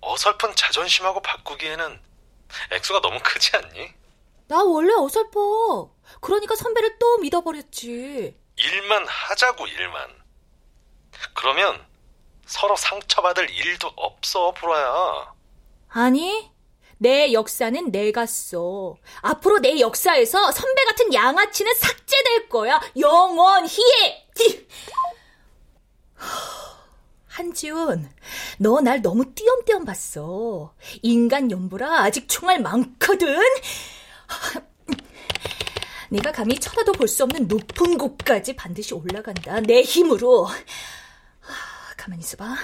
어설픈 0.00 0.54
자존심하고 0.54 1.20
바꾸기에는 1.22 2.00
액수가 2.72 3.00
너무 3.00 3.18
크지 3.22 3.56
않니? 3.56 3.94
나 4.48 4.62
원래 4.64 4.92
어설퍼. 4.94 5.90
그러니까 6.20 6.56
선배를 6.56 6.98
또 6.98 7.18
믿어버렸지. 7.18 8.34
일만 8.56 9.06
하자고 9.06 9.66
일만. 9.66 10.08
그러면 11.34 11.84
서로 12.46 12.74
상처받을 12.76 13.50
일도 13.50 13.92
없어, 13.96 14.52
보라야. 14.52 15.32
아니, 15.90 16.50
내 16.96 17.32
역사는 17.32 17.92
내가 17.92 18.24
써. 18.26 18.96
앞으로 19.20 19.58
내 19.60 19.78
역사에서 19.80 20.50
선배 20.50 20.84
같은 20.84 21.12
양아치는 21.12 21.74
삭제될 21.74 22.48
거야. 22.48 22.80
영원히! 22.98 23.68
한지훈, 27.28 28.10
너 28.58 28.80
날 28.80 29.00
너무 29.02 29.32
띄엄띄엄 29.34 29.84
봤어. 29.84 30.74
인간 31.02 31.50
연보라 31.50 32.00
아직 32.00 32.28
총알 32.28 32.60
많거든. 32.60 33.38
내가 36.10 36.32
감히 36.32 36.58
쳐다도 36.58 36.92
볼 36.92 37.08
수 37.08 37.24
없는 37.24 37.48
높은 37.48 37.98
곳까지 37.98 38.56
반드시 38.56 38.94
올라간다. 38.94 39.60
내 39.60 39.82
힘으로. 39.82 40.48
가만히 41.96 42.20
있어봐. 42.22 42.54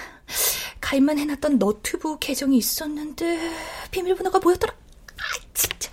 가입만 0.81 1.19
해놨던 1.19 1.59
너튜브 1.59 2.19
계정이 2.19 2.57
있었는데 2.59 3.51
비밀번호가 3.91 4.39
뭐였더라? 4.39 4.73
아, 4.73 5.23
진짜. 5.55 5.91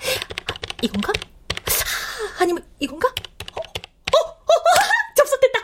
아, 0.47 0.53
이건가? 0.81 1.11
아, 1.11 2.41
아니면 2.41 2.63
이건가? 2.79 3.07
어, 3.07 3.59
어, 3.59 4.19
어, 4.19 4.29
어 4.29 5.13
접속됐다. 5.15 5.59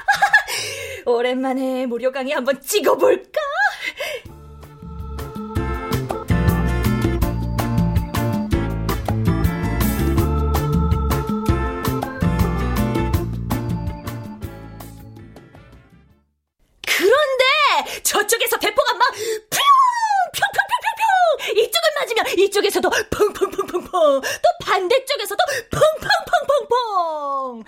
오랜만에 1.05 1.86
무료 1.86 2.12
강의 2.12 2.34
한번 2.34 2.62
찍어볼까? 2.62 3.41
저쪽에서 18.03 18.57
대포가 18.57 18.93
막 18.93 19.11
퓨! 19.11 19.57
퐁퐁퐁퐁퐁! 20.34 21.57
이쪽을 21.57 21.89
맞으면 21.99 22.39
이쪽에서도 22.39 22.89
펑펑펑펑펑! 22.89 23.91
또 23.91 24.65
반대쪽에서도 24.65 25.43
펑펑펑펑펑! 25.71 27.63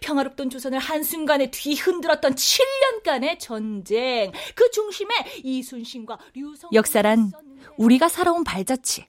평화롭던 0.00 0.50
조선을 0.50 0.78
한순간에 0.78 1.50
뒤흔들었던 1.50 2.34
7년간의 2.34 3.38
전쟁. 3.38 4.32
그 4.54 4.70
중심에 4.70 5.14
이순신과 5.44 6.18
류성 6.34 6.70
역사란 6.72 7.32
우리가 7.76 8.08
살아온 8.08 8.44
발자취. 8.44 9.06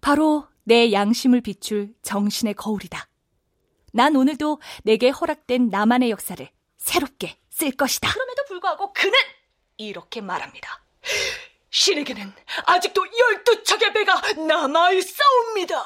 바로 0.00 0.46
내 0.64 0.92
양심을 0.92 1.40
비출 1.40 1.92
정신의 2.02 2.54
거울이다. 2.54 3.08
난 3.92 4.14
오늘도 4.16 4.60
내게 4.84 5.10
허락된 5.10 5.68
나만의 5.68 6.10
역사를 6.10 6.48
새롭게 6.78 7.36
쓸 7.50 7.72
것이다. 7.72 8.12
그럼에도 8.12 8.44
불구하고 8.46 8.92
그는 8.92 9.12
이렇게 9.88 10.20
말합니다. 10.20 10.82
신에게는 11.70 12.32
아직도 12.66 13.02
열두 13.06 13.62
척의 13.62 13.92
배가 13.92 14.20
남아있사옵니다. 14.32 15.76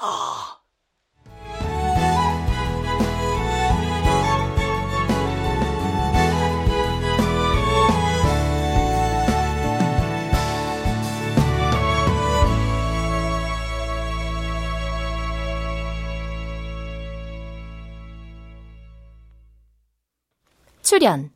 출연 20.83 21.33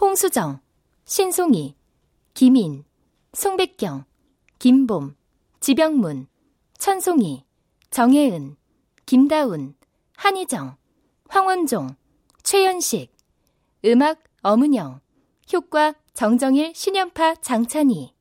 홍수정, 0.00 0.60
신송이, 1.04 1.76
김인, 2.34 2.84
송백경, 3.34 4.04
김봄, 4.58 5.16
지병문, 5.60 6.26
천송이, 6.78 7.44
정혜은, 7.90 8.56
김다운, 9.06 9.74
한희정, 10.16 10.76
황원종, 11.28 11.94
최연식, 12.42 13.14
음악 13.84 14.22
어문영, 14.42 15.00
효과 15.52 15.94
정정일, 16.14 16.74
신연파 16.74 17.36
장찬희, 17.36 18.14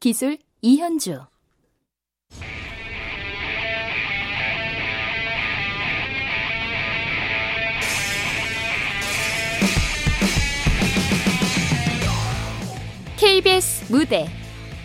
기술 0.00 0.38
이현주. 0.62 1.20
KBS 13.36 13.92
무대 13.92 14.26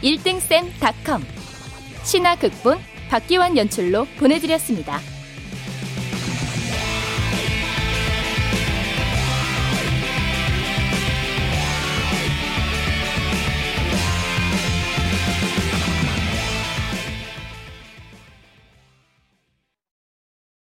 1등쌤닷컴 0.03 1.23
신화 2.03 2.35
극본 2.35 2.79
박기환 3.09 3.55
연출로 3.55 4.05
보내드렸습니다. 4.19 4.99